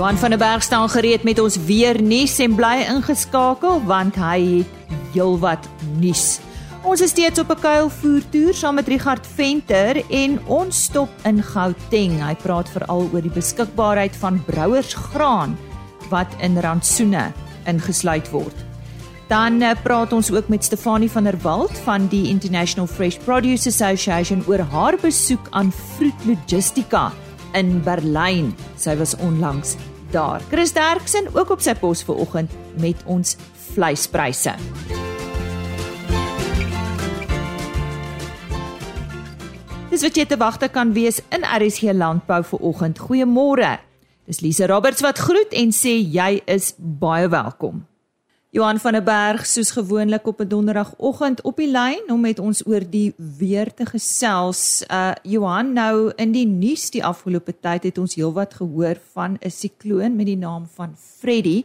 Johan 0.00 0.16
van 0.16 0.30
der 0.30 0.38
Berg 0.38 0.62
staan 0.62 0.88
gereed 0.88 1.22
met 1.22 1.38
ons 1.38 1.58
weer 1.68 2.02
nuus 2.02 2.38
en 2.40 2.54
bly 2.56 2.86
ingeskakel 2.88 3.82
want 3.84 4.16
hy 4.16 4.38
het 4.62 4.94
heelwat 5.12 5.66
nuus. 6.00 6.38
Ons 6.88 7.02
is 7.04 7.12
steeds 7.12 7.42
op 7.42 7.52
'n 7.52 7.60
kuilvoertoer 7.60 8.54
saam 8.54 8.74
met 8.80 8.88
Richard 8.88 9.26
Venter 9.26 10.00
en 10.08 10.40
ons 10.46 10.82
stop 10.82 11.10
in 11.24 11.42
Gauteng. 11.42 12.16
Hy 12.16 12.34
praat 12.34 12.68
veral 12.68 13.10
oor 13.12 13.20
die 13.20 13.36
beskikbaarheid 13.36 14.16
van 14.16 14.40
brouersgraan 14.44 15.58
wat 16.08 16.32
in 16.40 16.56
rantsoene 16.56 17.32
ingesluit 17.66 18.30
word. 18.30 18.56
Dan 19.28 19.62
eh, 19.62 19.76
praat 19.82 20.12
ons 20.12 20.32
ook 20.32 20.48
met 20.48 20.64
Stefanie 20.64 21.10
van 21.10 21.24
der 21.24 21.38
Walt 21.42 21.78
van 21.84 22.08
die 22.08 22.28
International 22.28 22.86
Fresh 22.86 23.16
Produce 23.24 23.68
Association 23.68 24.44
oor 24.46 24.60
haar 24.60 24.96
besoek 24.96 25.46
aan 25.50 25.72
Fruit 25.72 26.24
Logistica 26.24 27.12
in 27.52 27.82
Berlyn. 27.82 28.54
Sy 28.76 28.96
was 28.96 29.16
onlangs 29.16 29.76
daar. 30.12 30.40
Chris 30.50 30.72
Derksen 30.72 31.28
ook 31.32 31.50
op 31.50 31.60
sy 31.60 31.74
pos 31.74 32.02
vir 32.06 32.20
oggend 32.22 32.54
met 32.80 32.96
ons 33.04 33.36
vleispryse. 33.72 34.54
Dis 39.90 40.06
wat 40.06 40.16
jy 40.16 40.24
te 40.30 40.38
wagte 40.38 40.68
kan 40.70 40.92
wees 40.94 41.18
in 41.34 41.42
RSG 41.42 41.90
Landbou 41.98 42.44
vir 42.52 42.66
oggend. 42.72 43.00
Goeiemôre. 43.02 43.76
Dis 44.30 44.40
Lise 44.40 44.66
Roberts 44.70 45.02
wat 45.02 45.18
groet 45.18 45.50
en 45.58 45.74
sê 45.74 45.96
jy 45.98 46.36
is 46.46 46.74
baie 46.78 47.26
welkom. 47.28 47.89
Johan 48.52 48.80
van 48.82 48.96
der 48.96 49.04
Berg 49.06 49.44
soos 49.46 49.70
gewoonlik 49.70 50.26
op 50.26 50.40
'n 50.40 50.48
donderdagoggend 50.48 51.42
op 51.42 51.56
die 51.56 51.70
lyn 51.70 52.10
om 52.10 52.20
met 52.20 52.38
ons 52.38 52.66
oor 52.66 52.82
die 52.90 53.14
weer 53.38 53.74
te 53.74 53.86
gesels. 53.86 54.84
Uh 54.90 55.12
Johan, 55.22 55.72
nou 55.72 56.12
in 56.16 56.32
die 56.32 56.46
nuus 56.46 56.90
die 56.90 57.04
afgelope 57.04 57.52
tyd 57.60 57.82
het 57.82 57.98
ons 57.98 58.14
heelwat 58.14 58.54
gehoor 58.54 58.96
van 59.14 59.38
'n 59.40 59.50
sikloon 59.50 60.16
met 60.16 60.26
die 60.26 60.36
naam 60.36 60.66
van 60.66 60.96
Freddy. 60.96 61.64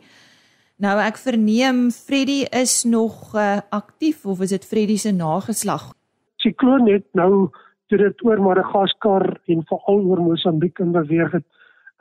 Nou 0.77 0.99
ek 0.99 1.17
verneem 1.17 1.91
Freddy 1.91 2.45
is 2.51 2.83
nog 2.83 3.35
uh, 3.35 3.57
aktief 3.69 4.25
of 4.25 4.41
is 4.41 4.49
dit 4.49 4.65
Freddy 4.65 4.97
se 4.97 5.11
nageslag? 5.11 5.93
Sikloon 6.35 6.87
het 6.87 7.07
nou 7.13 7.49
toe 7.87 7.97
dit 7.97 8.25
oor 8.25 8.41
Madagaskar 8.41 9.39
en 9.45 9.63
veral 9.65 9.99
oor 9.99 10.21
Mosambiek 10.21 10.79
in 10.79 10.91
beweeg 10.91 11.31
het, 11.31 11.45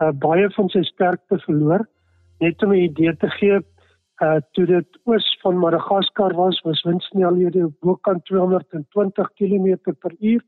uh, 0.02 0.10
baie 0.10 0.50
van 0.50 0.68
sy 0.68 0.82
sterkte 0.82 1.38
verloor. 1.38 1.88
Net 2.38 2.62
om 2.62 2.72
'n 2.72 2.84
idee 2.84 3.16
te 3.16 3.28
gee, 3.28 3.64
uh 4.22 4.38
toe 4.52 4.66
dit 4.66 4.98
oos 5.10 5.38
van 5.42 5.58
Madagaskar 5.58 6.34
was 6.34 6.60
was 6.62 6.82
windsnelhede 6.86 7.70
bokant 7.80 8.24
220 8.24 9.30
km/h 9.34 10.38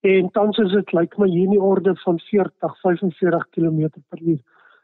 en 0.00 0.30
tans 0.30 0.58
is 0.58 0.70
dit 0.72 0.92
lyk 0.92 1.18
my 1.18 1.26
hier 1.28 1.44
in 1.44 1.56
die 1.56 1.60
orde 1.60 1.96
van 2.04 2.18
40 2.18 2.76
45 2.82 3.48
km/h. 3.50 4.38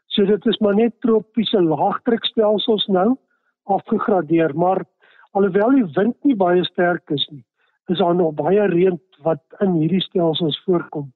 So 0.07 0.25
dit 0.25 0.45
is 0.45 0.59
maar 0.59 0.75
net 0.75 0.99
tropiese 1.01 1.61
laagdrukstelsels 1.61 2.85
nou 2.87 3.15
afgegradeer, 3.63 4.55
maar 4.55 4.83
alhoewel 5.31 5.71
die 5.71 5.87
wind 5.95 6.15
nie 6.23 6.35
baie 6.35 6.63
sterk 6.65 7.09
is 7.09 7.27
nie, 7.31 7.43
is 7.87 7.97
daar 7.97 8.15
nog 8.15 8.33
baie 8.33 8.67
reën 8.67 8.99
wat 9.23 9.43
in 9.59 9.79
hierdie 9.79 10.01
stelsels 10.01 10.59
voorkom. 10.65 11.11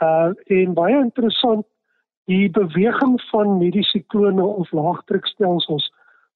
Uh 0.00 0.32
en 0.46 0.74
baie 0.74 0.96
interessant 0.96 1.66
die 2.24 2.48
beweging 2.50 3.20
van 3.30 3.60
hierdie 3.60 3.84
siklone 3.84 4.44
of 4.44 4.72
laagdrukstelsels 4.72 5.92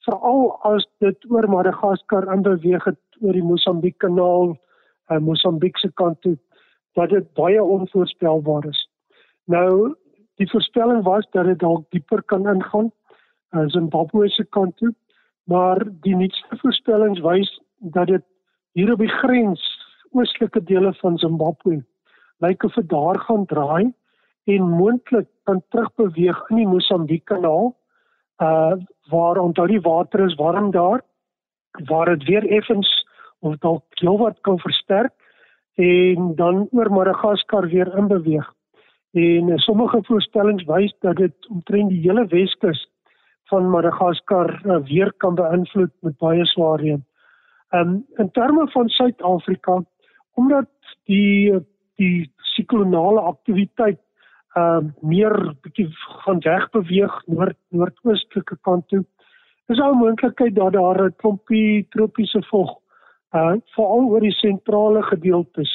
veral 0.06 0.56
as 0.68 0.86
dit 1.04 1.26
oor 1.30 1.48
Madagaskar 1.50 2.26
inbeweeg 2.34 2.84
het 2.84 3.00
oor 3.20 3.36
die 3.36 3.44
Mosambiek 3.46 3.98
kanaal, 4.02 4.56
uh, 5.10 5.18
Mosambiek 5.18 5.78
se 5.78 5.90
kant 6.00 6.20
toe, 6.22 6.36
dat 6.98 7.12
dit 7.14 7.28
baie 7.38 7.62
onvoorspelbaar 7.62 8.66
is. 8.70 8.80
Nou 9.46 9.94
die 10.40 10.48
voorspelling 10.50 11.04
was 11.06 11.26
dat 11.36 11.46
dit 11.46 11.60
dalk 11.60 11.86
dieper 11.94 12.22
kan 12.22 12.48
ingaan, 12.48 12.90
uh, 13.52 13.66
Zimbabwe 13.74 14.28
se 14.28 14.44
kant 14.44 14.76
toe, 14.76 14.94
maar 15.44 15.82
die 16.02 16.16
nuutste 16.16 16.58
voorspellings 16.62 17.20
wys 17.20 17.50
dat 17.78 18.06
dit 18.06 18.24
hier 18.72 18.92
op 18.92 19.02
die 19.02 19.14
grens 19.20 19.62
oostelike 20.12 20.62
dele 20.68 20.92
van 21.00 21.18
Zimbabwe 21.18 21.82
lyk 22.42 22.64
of 22.66 22.74
dit 22.74 22.88
daar 22.88 23.18
gaan 23.20 23.46
draai 23.46 23.92
en 24.44 24.70
moontlik 24.70 25.28
kan 25.46 25.62
terugbeweeg 25.68 26.38
in 26.50 26.62
die 26.62 26.68
Mosambiek 26.68 27.24
kanaal 27.30 27.72
uh 28.38 28.74
waar 29.10 29.36
onthou 29.38 29.66
die 29.66 29.80
water 29.80 30.24
is 30.24 30.34
warm 30.34 30.70
daar 30.70 31.02
waar 31.88 32.16
dit 32.16 32.24
weer 32.28 32.46
effens 32.48 33.06
of 33.38 33.56
dalk 33.58 33.84
heelwat 34.00 34.40
kan 34.40 34.58
versterk 34.58 35.12
en 35.74 36.34
dan 36.34 36.68
oor 36.70 36.90
Madagaskar 36.92 37.68
weer 37.68 37.96
inbeweeg. 37.96 38.52
En 39.12 39.48
uh, 39.48 39.56
sommige 39.56 39.98
voorspellings 40.02 40.64
wys 40.64 40.94
dat 41.00 41.16
dit 41.16 41.48
omtrent 41.48 41.88
die 41.88 42.00
hele 42.00 42.26
Weskus 42.26 42.88
van 43.44 43.70
Madagaskar 43.70 44.60
uh, 44.64 44.76
weer 44.84 45.12
kan 45.16 45.34
beïnvloed 45.34 45.92
met 46.00 46.18
baie 46.18 46.46
swaar 46.46 46.80
reën. 46.80 47.04
Um 47.70 48.04
in 48.20 48.30
terme 48.30 48.68
van 48.70 48.88
Suid-Afrika 48.88 49.82
omdat 50.32 50.68
die 51.04 51.60
die 51.96 52.32
siklonale 52.36 53.20
aktiwiteit 53.20 54.00
uh 54.56 54.80
meer 55.00 55.32
bietjie 55.64 55.88
gaan 56.24 56.40
wegbeweeg 56.44 57.14
noord 57.26 57.58
noordoostelike 57.70 58.56
kant 58.68 58.88
toe. 58.88 59.04
Is 59.72 59.80
al 59.80 59.94
moontlikheid 59.96 60.54
dat 60.54 60.72
daar 60.72 61.04
'n 61.04 61.14
klompie 61.16 61.86
tropiese 61.90 62.42
vog 62.50 62.76
uh 63.34 63.54
veral 63.76 64.10
oor 64.10 64.20
die 64.20 64.36
sentrale 64.40 65.02
gedeeltes 65.02 65.72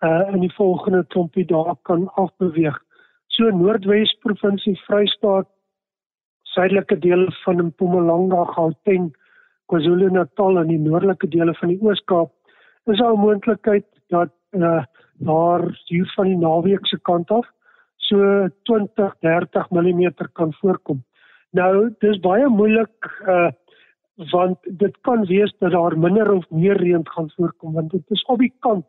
uh 0.00 0.32
in 0.32 0.40
die 0.40 0.54
volgende 0.56 1.04
klompie 1.04 1.44
dae 1.44 1.74
kan 1.82 2.08
afbeweeg. 2.14 2.78
So 3.26 3.50
Noordwes 3.50 4.12
provinsie 4.22 4.76
Vrystaat, 4.86 5.48
suidelike 6.42 6.98
dele 6.98 7.32
van 7.44 7.66
Mpumalanga, 7.66 8.44
Gauteng, 8.54 9.12
KwaZulu-Natal 9.66 10.58
en 10.58 10.68
die 10.68 10.78
noordelike 10.78 11.28
dele 11.28 11.54
van 11.54 11.68
die 11.68 11.80
Oos-Kaap 11.82 12.32
is 12.92 13.00
al 13.00 13.16
moontlikheid 13.16 13.86
dat 14.08 14.32
uh 14.52 14.84
daar 15.18 15.62
hier 15.86 16.12
van 16.16 16.26
die 16.26 16.36
naweek 16.36 16.86
se 16.86 16.98
kant 17.06 17.30
af 17.30 17.46
so 18.08 18.48
20 18.62 19.14
30 19.20 19.70
mm 19.70 20.12
kan 20.32 20.52
voorkom. 20.60 21.02
Nou 21.50 21.90
dis 22.04 22.20
baie 22.20 22.48
moeilik 22.48 23.12
uh 23.26 23.50
want 24.30 24.58
dit 24.78 24.94
kan 25.02 25.24
wees 25.26 25.50
dat 25.58 25.72
daar 25.74 25.96
minder 25.98 26.28
of 26.32 26.44
meer 26.50 26.76
reën 26.78 27.02
gaan 27.16 27.30
voorkom 27.34 27.72
want 27.72 27.90
dit 27.90 28.10
is 28.14 28.22
op 28.30 28.38
die 28.38 28.52
kant 28.62 28.86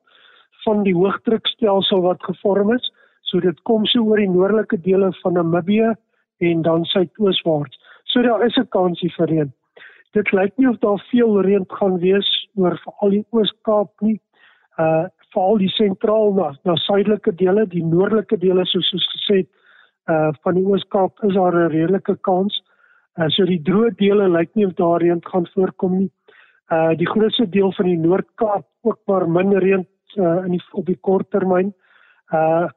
van 0.65 0.83
die 0.85 0.93
hoëdrukstelsel 0.93 2.01
wat 2.01 2.23
gevorm 2.23 2.73
is. 2.73 2.91
So 3.21 3.39
dit 3.41 3.61
kom 3.69 3.85
so 3.89 4.03
oor 4.05 4.21
die 4.21 4.29
noordelike 4.29 4.77
dele 4.85 5.09
van 5.21 5.33
Namibië 5.33 5.95
en 6.45 6.61
dan 6.61 6.85
suidooswaarts. 6.85 7.79
So 8.03 8.21
daar 8.21 8.45
is 8.45 8.57
'n 8.57 8.69
kansie 8.69 9.13
vir 9.17 9.27
reën. 9.27 9.53
Dit 10.11 10.31
lyk 10.31 10.57
nie 10.57 10.69
of 10.69 10.77
daar 10.77 11.05
veel 11.09 11.41
reën 11.41 11.65
gaan 11.67 11.97
wees 11.99 12.49
oor 12.55 12.77
veral 12.83 13.09
die 13.09 13.25
Oos-Kaap 13.31 14.01
nie. 14.01 14.19
Uh 14.77 15.05
veral 15.35 15.59
die 15.61 15.71
sentraal 15.75 16.33
na 16.33 16.47
na 16.65 16.75
suidelike 16.85 17.35
dele, 17.41 17.67
die 17.67 17.83
noordelike 17.83 18.39
dele 18.41 18.65
soos 18.71 18.89
soos 18.91 19.07
gesê 19.13 19.43
uh 20.13 20.31
van 20.43 20.57
die 20.57 20.65
Oos-Kaap 20.65 21.23
is 21.27 21.33
daar 21.33 21.55
'n 21.55 21.71
redelike 21.71 22.15
kans. 22.21 22.61
Uh 23.17 23.29
so 23.29 23.45
die 23.45 23.61
droë 23.69 23.95
dele 23.97 24.29
lyk 24.29 24.55
nie 24.55 24.65
of 24.65 24.73
daar 24.73 25.01
reën 25.01 25.21
gaan 25.31 25.47
voorkom 25.53 25.97
nie. 25.99 26.11
Uh 26.71 26.93
die 26.97 27.09
grootste 27.13 27.49
deel 27.49 27.71
van 27.71 27.85
die 27.85 27.97
Noord-Kaap 28.07 28.65
ook 28.83 28.99
maar 29.07 29.29
min 29.29 29.57
reën 29.57 29.85
uh 30.17 30.45
in 30.45 30.51
die 30.51 30.63
op 30.71 30.85
die 30.85 30.99
kort 31.01 31.29
termyn. 31.31 31.73
Uh 32.31 32.67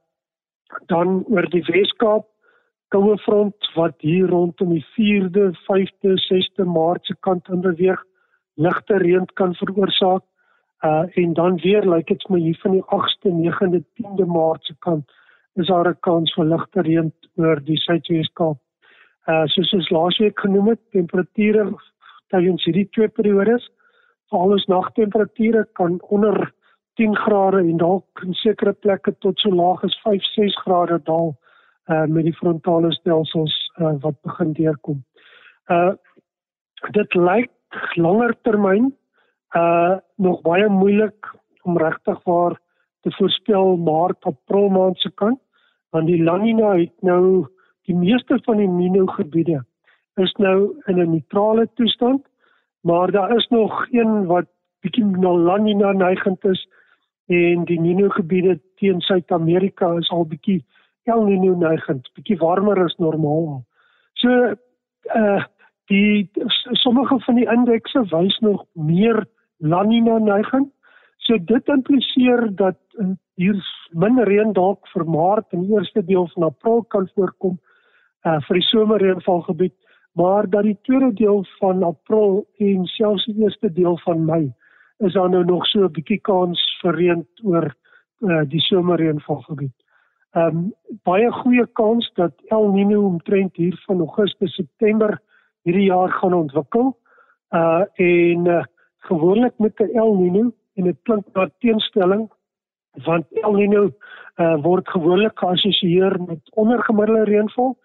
dan 0.86 1.24
oor 1.28 1.46
die 1.50 1.64
Wes-Kaap 1.64 2.26
koue 2.88 3.16
front 3.18 3.70
wat 3.74 3.94
hier 4.00 4.28
rondom 4.28 4.72
die 4.72 4.84
4de, 4.96 5.52
5de, 5.66 6.16
6de 6.24 6.64
Maart 6.64 7.04
se 7.06 7.14
kant 7.20 7.48
in 7.48 7.60
beweeg, 7.60 8.00
ligte 8.56 8.96
reën 8.96 9.26
kan 9.34 9.54
veroorsaak. 9.54 10.24
Uh 10.80 11.04
en 11.16 11.32
dan 11.32 11.56
weer 11.56 11.82
lyk 11.82 11.94
like 11.94 12.12
dit 12.12 12.28
my 12.28 12.38
hier 12.38 12.58
van 12.62 12.76
die 12.76 12.84
8ste, 12.84 13.30
9de, 13.34 13.82
10de 13.98 14.26
Maart 14.26 14.64
se 14.64 14.74
kant 14.78 15.10
is 15.54 15.66
daar 15.66 15.88
'n 15.88 16.00
kans 16.00 16.34
vir 16.34 16.44
ligte 16.44 16.80
reën 16.80 17.12
oor 17.36 17.60
die 17.64 17.76
Suidwes-Kaap. 17.76 18.58
Uh 19.26 19.44
soos 19.44 19.72
ons 19.72 19.90
laasweek 19.90 20.40
genoem 20.40 20.68
het, 20.68 20.80
temperature 20.90 21.74
tydens 22.28 22.64
hierdie 22.64 22.88
twee 22.90 23.08
periodes, 23.08 23.70
veral 24.30 24.52
ons 24.52 24.66
nagtemperature 24.66 25.66
kan 25.72 26.00
onder 26.00 26.52
10 26.94 27.16
grade 27.16 27.58
en 27.58 27.76
dalk 27.76 28.22
in 28.22 28.34
sekere 28.34 28.72
plekke 28.72 29.14
tot 29.18 29.38
so 29.38 29.50
laag 29.50 29.84
as 29.84 30.00
5, 30.04 30.22
6 30.34 30.56
grade 30.62 31.00
daal 31.04 31.36
uh 31.88 32.06
met 32.06 32.24
die 32.24 32.36
frontale 32.36 32.92
stelsels 32.92 33.54
uh 33.80 33.94
wat 34.02 34.22
begin 34.22 34.52
deurkom. 34.52 35.02
Uh 35.68 35.92
dit 36.90 37.14
lyk 37.14 37.50
langer 37.96 38.34
termyn 38.42 38.92
uh 39.56 39.96
nog 40.16 40.40
baie 40.42 40.68
moeilik 40.68 41.30
om 41.62 41.78
regtig 41.78 42.22
waar 42.24 42.60
te 43.00 43.10
voorspel 43.10 43.76
maart 43.76 44.24
april 44.24 44.68
maand 44.68 44.98
se 44.98 45.10
kant 45.10 45.40
want 45.90 46.06
die 46.06 46.22
La 46.22 46.36
Nina 46.36 46.74
het 46.76 46.94
nou 47.00 47.46
die 47.88 47.96
meeste 47.96 48.38
van 48.44 48.56
die 48.56 48.68
Nino 48.68 49.06
gebiede 49.06 49.64
is 50.16 50.32
nou 50.32 50.74
in 50.86 50.98
'n 50.98 51.10
neutrale 51.10 51.68
toestand 51.74 52.26
maar 52.80 53.10
daar 53.10 53.36
is 53.36 53.48
nog 53.48 53.86
een 53.90 54.26
wat 54.26 54.46
bietjie 54.80 55.04
na 55.04 55.32
La 55.32 55.56
Nina 55.56 55.92
neigend 55.92 56.44
is 56.44 56.68
en 57.26 57.64
die 57.64 57.80
Nino 57.80 58.08
gebiede 58.08 58.60
teen 58.76 59.00
Suid-Amerika 59.00 59.92
is 59.98 60.10
al 60.10 60.26
bietjie 60.26 60.64
El 61.04 61.24
Nino 61.24 61.54
neigend 61.56 62.10
bietjie 62.14 62.38
warmer 62.40 62.84
as 62.84 62.96
normaal. 62.96 63.64
So 64.12 64.54
uh 65.14 65.44
die 65.88 66.30
sommige 66.76 67.16
van 67.24 67.34
die 67.34 67.48
indekse 67.48 68.02
wys 68.10 68.38
nog 68.44 68.64
meer 68.72 69.24
La 69.58 69.82
Nina 69.82 70.18
neiging. 70.18 70.70
So 71.18 71.38
dit 71.38 71.68
impliseer 71.68 72.48
dat 72.56 72.78
uh, 72.98 73.10
hier 73.34 73.58
min 73.92 74.20
reën 74.24 74.52
dalk 74.52 74.86
vir 74.92 75.04
Maart 75.04 75.52
en 75.52 75.66
die 75.66 75.74
eerste 75.74 76.02
deel 76.02 76.28
van 76.34 76.48
April 76.50 76.84
kan 76.94 77.08
voorkom 77.14 77.58
uh 78.26 78.38
vir 78.46 78.58
die 78.58 78.66
somerreënvalgebied, 78.66 79.74
maar 80.18 80.48
dat 80.50 80.66
die 80.66 80.78
tweede 80.82 81.12
deel 81.14 81.44
van 81.58 81.82
April 81.86 82.46
en 82.58 82.86
selfs 82.86 83.26
die 83.26 83.44
eerste 83.44 83.70
deel 83.72 83.98
van 84.04 84.24
Mei 84.24 84.48
is 84.98 85.14
daar 85.14 85.30
nou 85.30 85.44
nog 85.44 85.66
so 85.66 85.84
'n 85.84 85.92
bietjie 85.92 86.20
kans 86.20 86.58
vir 86.82 86.94
reën 86.94 87.26
oor 87.44 87.74
uh 88.22 88.42
die 88.48 88.60
somerreënvalgebied. 88.60 89.76
Ehm 90.34 90.56
um, 90.56 90.72
baie 91.04 91.30
goeie 91.32 91.66
kans 91.72 92.10
dat 92.14 92.34
El 92.50 92.72
Niño 92.72 93.04
omtrent 93.06 93.56
hier 93.56 93.76
van 93.86 93.98
Augustus 93.98 94.54
September 94.54 95.18
hierdie 95.62 95.88
jaar 95.88 96.10
gaan 96.10 96.34
ontwikkel. 96.34 96.96
Uh 97.52 97.84
en 97.94 98.46
uh, 98.46 98.64
gewoonlik 98.98 99.58
met 99.58 99.80
'n 99.80 99.96
El 99.96 100.14
Niño 100.16 100.52
en 100.74 100.84
dit 100.84 100.96
klink 101.02 101.26
na 101.34 101.48
teenstelling 101.58 102.30
want 103.04 103.26
El 103.30 103.52
Niño 103.52 103.92
uh 104.36 104.56
word 104.62 104.88
gewoonlik 104.88 105.38
geassosieer 105.38 106.20
met 106.26 106.40
ondergemiddelde 106.54 107.24
reënval, 107.24 107.76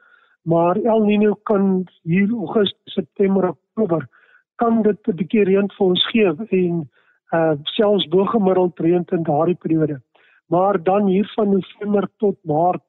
maar 0.41 0.75
El 0.75 1.01
Niño 1.01 1.33
kan 1.43 1.87
hier 2.03 2.29
Augustus 2.29 2.93
September 2.93 3.49
Oktober 3.49 4.07
kan 4.55 4.81
dit 4.81 5.07
'n 5.07 5.15
bietjie 5.15 5.43
reën 5.43 5.69
vir 5.77 5.85
ons 5.85 6.07
gee 6.11 6.35
en 6.49 6.89
uh 7.33 7.53
selfs 7.63 8.07
bo 8.07 8.25
gemiddeld 8.25 8.79
reën 8.79 9.05
in 9.11 9.23
daardie 9.23 9.55
periode 9.55 10.01
maar 10.47 10.83
dan 10.83 11.07
hier 11.07 11.31
van 11.35 11.49
November 11.49 12.07
tot 12.17 12.37
Maart 12.43 12.81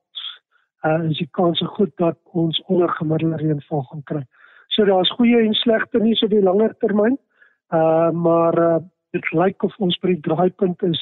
uh, 0.83 1.11
is 1.11 1.19
die 1.19 1.29
kans 1.31 1.63
goed 1.77 1.93
dat 1.97 2.19
ons 2.25 2.63
ondergemiddelde 2.67 3.37
reënval 3.37 3.83
gaan 3.83 4.03
kry. 4.05 4.25
So 4.69 4.85
daar's 4.85 5.11
goeie 5.11 5.39
en 5.39 5.55
slegte 5.55 5.99
nuus 5.99 6.23
op 6.23 6.31
die 6.31 6.43
langer 6.43 6.75
termyn. 6.79 7.13
Uh 7.13 7.34
maar 7.71 8.59
uh, 8.59 8.77
dit 9.11 9.33
lyk 9.33 9.63
of 9.63 9.75
ons 9.79 9.99
by 10.03 10.15
die 10.15 10.21
draaipunt 10.27 10.83
is 10.83 11.01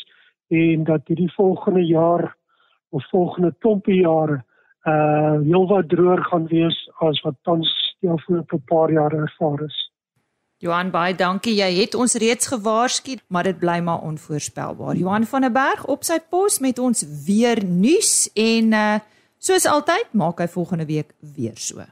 en 0.53 0.85
dat 0.85 1.09
hierdie 1.09 1.33
volgende 1.35 1.85
jaar 1.87 2.37
of 2.93 3.09
volgende 3.11 3.55
klompie 3.59 4.03
jare 4.03 4.43
uh 4.83 5.39
heelwat 5.47 5.89
droër 5.89 6.25
gaan 6.27 6.47
wees 6.51 6.77
as 7.07 7.21
wat 7.23 7.37
tans 7.47 7.71
die 8.03 8.11
afgelope 8.11 8.59
paar 8.67 8.91
jare 8.91 9.17
ervaar 9.17 9.63
is. 9.63 9.77
Johan 10.63 10.91
baie 10.95 11.15
dankie. 11.15 11.55
Jy 11.59 11.71
het 11.81 11.95
ons 11.99 12.15
reeds 12.23 12.51
gewaarsku, 12.51 13.17
maar 13.31 13.47
dit 13.47 13.59
bly 13.59 13.81
maar 13.83 14.03
onvoorspelbaar. 14.07 14.97
Johan 14.99 15.27
van 15.27 15.47
der 15.47 15.55
Berg 15.55 15.87
op 15.91 16.05
sy 16.07 16.19
pos 16.31 16.59
met 16.63 16.79
ons 16.79 17.03
weer 17.27 17.63
nuus 17.65 18.31
en 18.35 18.73
uh 18.73 19.01
soos 19.43 19.67
altyd 19.67 20.13
maak 20.15 20.39
hy 20.39 20.47
volgende 20.47 20.87
week 20.87 21.15
weer 21.35 21.59
so. 21.59 21.83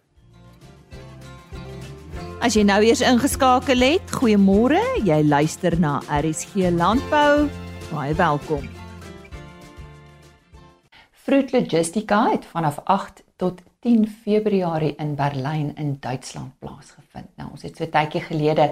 As 2.41 2.55
jy 2.57 2.63
nou 2.65 2.79
eers 2.81 3.03
ingeskakel 3.05 3.83
het, 3.85 4.13
goeiemôre. 4.17 4.79
Jy 5.05 5.19
luister 5.29 5.75
na 5.77 5.99
RSG 6.09 6.71
Landbou. 6.73 7.51
Baie 7.91 8.15
welkom. 8.17 8.65
Fruit 11.13 11.53
Logistica 11.53 12.23
het 12.31 12.49
vanaf 12.49 12.79
8 12.89 13.21
tot 13.37 13.61
10 13.85 14.09
Februarie 14.25 14.95
in 14.97 15.13
Berlyn 15.21 15.75
in 15.77 15.99
Duitsland 16.01 16.57
plaasgevind. 16.65 17.29
Nou 17.37 17.51
ons 17.53 17.69
het 17.69 17.77
so 17.77 17.85
tydjie 17.93 18.25
gelede 18.31 18.71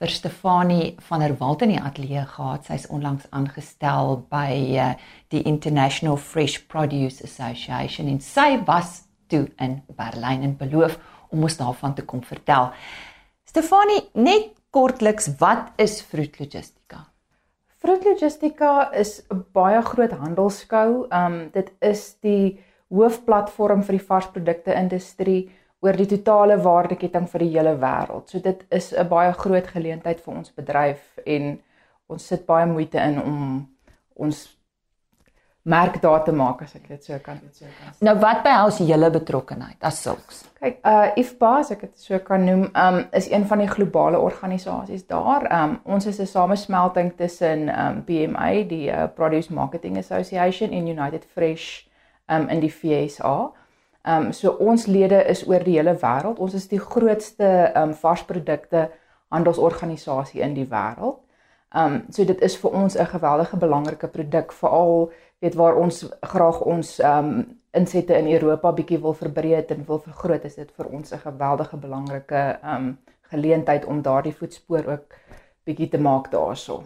vir 0.00 0.16
Stefanie 0.16 0.94
van 1.04 1.20
der 1.20 1.36
Walt 1.36 1.68
in 1.68 1.76
die 1.76 1.84
ateljee 1.84 2.24
gehad. 2.32 2.64
Sy's 2.64 2.88
onlangs 2.88 3.28
aangestel 3.28 4.22
by 4.32 4.48
uh, 4.72 4.92
die 5.28 5.44
International 5.44 6.16
Fresh 6.16 6.64
Produce 6.64 7.20
Association 7.28 8.08
en 8.08 8.24
sy 8.24 8.54
was 8.64 9.02
toe 9.28 9.50
in 9.60 9.82
Berlyn 10.00 10.48
en 10.48 10.56
beloof 10.56 10.96
om 11.32 11.42
ons 11.42 11.56
daarvan 11.56 11.94
te 11.94 12.04
kom 12.04 12.22
vertel. 12.22 12.70
Stefanie, 13.48 14.02
net 14.14 14.52
kortliks, 14.70 15.32
wat 15.40 15.72
is 15.82 16.00
Fruit 16.02 16.38
Logistica? 16.40 17.06
Fruit 17.82 18.04
Logistica 18.04 18.92
is 18.94 19.22
'n 19.30 19.44
baie 19.52 19.82
groot 19.82 20.12
handelskou. 20.12 21.06
Um 21.10 21.50
dit 21.52 21.72
is 21.80 22.14
die 22.20 22.60
hoofplatform 22.88 23.82
vir 23.82 23.98
die 23.98 24.06
varsprodukte 24.06 24.74
industrie 24.74 25.50
oor 25.82 25.96
die 25.96 26.06
totale 26.06 26.56
waardeketting 26.62 27.28
vir 27.28 27.38
die 27.38 27.50
hele 27.56 27.74
wêreld. 27.82 28.30
So 28.30 28.38
dit 28.38 28.64
is 28.70 28.92
'n 28.92 29.08
baie 29.08 29.32
groot 29.32 29.66
geleentheid 29.66 30.20
vir 30.20 30.34
ons 30.34 30.50
bedryf 30.50 31.18
en 31.26 31.60
ons 32.06 32.26
sit 32.26 32.46
baie 32.46 32.66
moeite 32.66 32.98
in 32.98 33.22
om 33.22 33.68
ons 34.14 34.58
merk 35.62 36.00
daar 36.02 36.24
te 36.24 36.32
maak 36.32 36.62
as 36.62 36.74
ek 36.74 36.88
dit 36.88 37.04
so 37.04 37.18
kan 37.22 37.38
dit 37.42 37.56
so 37.56 37.64
kan. 37.64 37.92
Nou 38.00 38.16
wat 38.18 38.42
behels 38.42 38.78
julle 38.78 39.10
betrokkeheid 39.10 39.78
as 39.80 40.02
sulks? 40.02 40.42
Kyk, 40.60 40.80
uh 40.86 41.12
IFPA 41.16 41.52
as 41.58 41.70
ek 41.70 41.80
dit 41.80 41.94
so 41.98 42.18
kan 42.18 42.44
noem, 42.44 42.66
um 42.74 43.04
is 43.12 43.30
een 43.30 43.46
van 43.46 43.58
die 43.58 43.70
globale 43.70 44.18
organisasies 44.18 45.06
daar. 45.06 45.46
Um 45.62 45.80
ons 45.84 46.06
is 46.06 46.18
'n 46.18 46.26
samesmelting 46.26 47.16
tussen 47.16 47.68
um 47.68 48.04
PMA, 48.04 48.64
die 48.66 48.90
uh, 48.90 49.06
Produce 49.14 49.52
Marketing 49.52 49.98
Association 49.98 50.70
en 50.70 50.86
United 50.86 51.24
Fresh 51.24 51.86
um, 52.26 52.48
in 52.48 52.60
die 52.60 52.70
FSA. 52.70 53.52
Um, 54.02 54.32
so 54.32 54.50
ons 54.58 54.86
lede 54.86 55.24
is 55.30 55.44
oor 55.46 55.62
die 55.62 55.76
hele 55.78 55.94
wêreld. 55.98 56.40
Ons 56.42 56.56
is 56.58 56.68
die 56.70 56.80
grootste 56.82 57.70
um, 57.78 57.94
varsprodukte 57.94 58.88
handelsorganisasie 59.32 60.42
in 60.42 60.56
die 60.58 60.66
wêreld. 60.70 61.20
Um, 61.72 62.02
so 62.12 62.24
dit 62.28 62.40
is 62.44 62.56
vir 62.60 62.74
ons 62.76 62.98
'n 62.98 63.06
geweldige 63.06 63.56
belangrike 63.56 64.08
produk 64.08 64.52
veral 64.52 65.12
weet 65.42 65.58
waar 65.58 65.76
ons 65.76 66.04
graag 66.20 66.60
ons 66.60 66.98
ehm 66.98 67.32
um, 67.32 67.42
insette 67.72 68.12
in 68.20 68.26
Europa 68.28 68.72
bietjie 68.76 68.98
wil 69.00 69.14
verbreek 69.16 69.70
en 69.72 69.86
wil 69.88 69.98
vergroot 70.04 70.44
is 70.44 70.58
dit 70.60 70.72
vir 70.76 70.86
ons 70.86 71.12
'n 71.12 71.24
geweldige 71.24 71.76
belangrike 71.76 72.42
ehm 72.62 72.74
um, 72.76 72.98
geleentheid 73.32 73.84
om 73.84 74.02
daardie 74.02 74.34
voetspoor 74.40 74.84
ook 74.94 75.14
bietjie 75.64 75.88
te 75.88 75.98
maak 75.98 76.30
daaroor. 76.30 76.84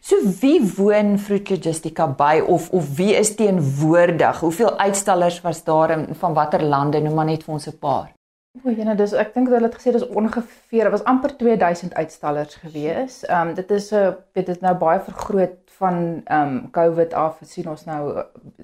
So 0.00 0.16
wie 0.40 0.60
woon 0.76 1.18
Fruit 1.18 1.50
Logistica 1.50 2.06
by 2.06 2.42
of 2.46 2.70
of 2.70 2.96
wie 2.96 3.14
is 3.14 3.34
teenwoordig? 3.34 4.40
Hoeveel 4.40 4.78
uitstallers 4.78 5.40
was 5.40 5.64
daar 5.64 5.90
in 5.90 6.14
van 6.14 6.34
watter 6.34 6.62
lande? 6.62 7.00
Noem 7.00 7.14
maar 7.14 7.24
net 7.24 7.44
vir 7.44 7.54
ons 7.54 7.66
'n 7.66 7.78
paar. 7.78 8.12
O, 8.62 8.70
jene, 8.70 8.94
dis 8.94 9.12
ek 9.18 9.32
dink 9.34 9.48
hulle 9.50 9.66
het 9.66 9.74
gesê 9.74 9.90
dis 9.94 10.04
ongeveer, 10.06 10.86
dit 10.86 10.92
was 10.94 11.04
amper 11.10 11.32
2000 11.40 11.94
uitstallers 11.98 12.54
gewees. 12.62 13.16
Ehm 13.26 13.48
um, 13.48 13.54
dit 13.54 13.70
is 13.70 13.90
'n 13.92 13.96
uh, 13.96 14.12
weet 14.32 14.46
dit 14.46 14.60
nou 14.60 14.74
baie 14.78 15.00
vergroot 15.00 15.56
van 15.78 15.96
ehm 16.24 16.52
um, 16.56 16.70
COVID 16.70 17.14
af. 17.14 17.38
sien 17.42 17.68
ons 17.68 17.84
nou 17.84 18.02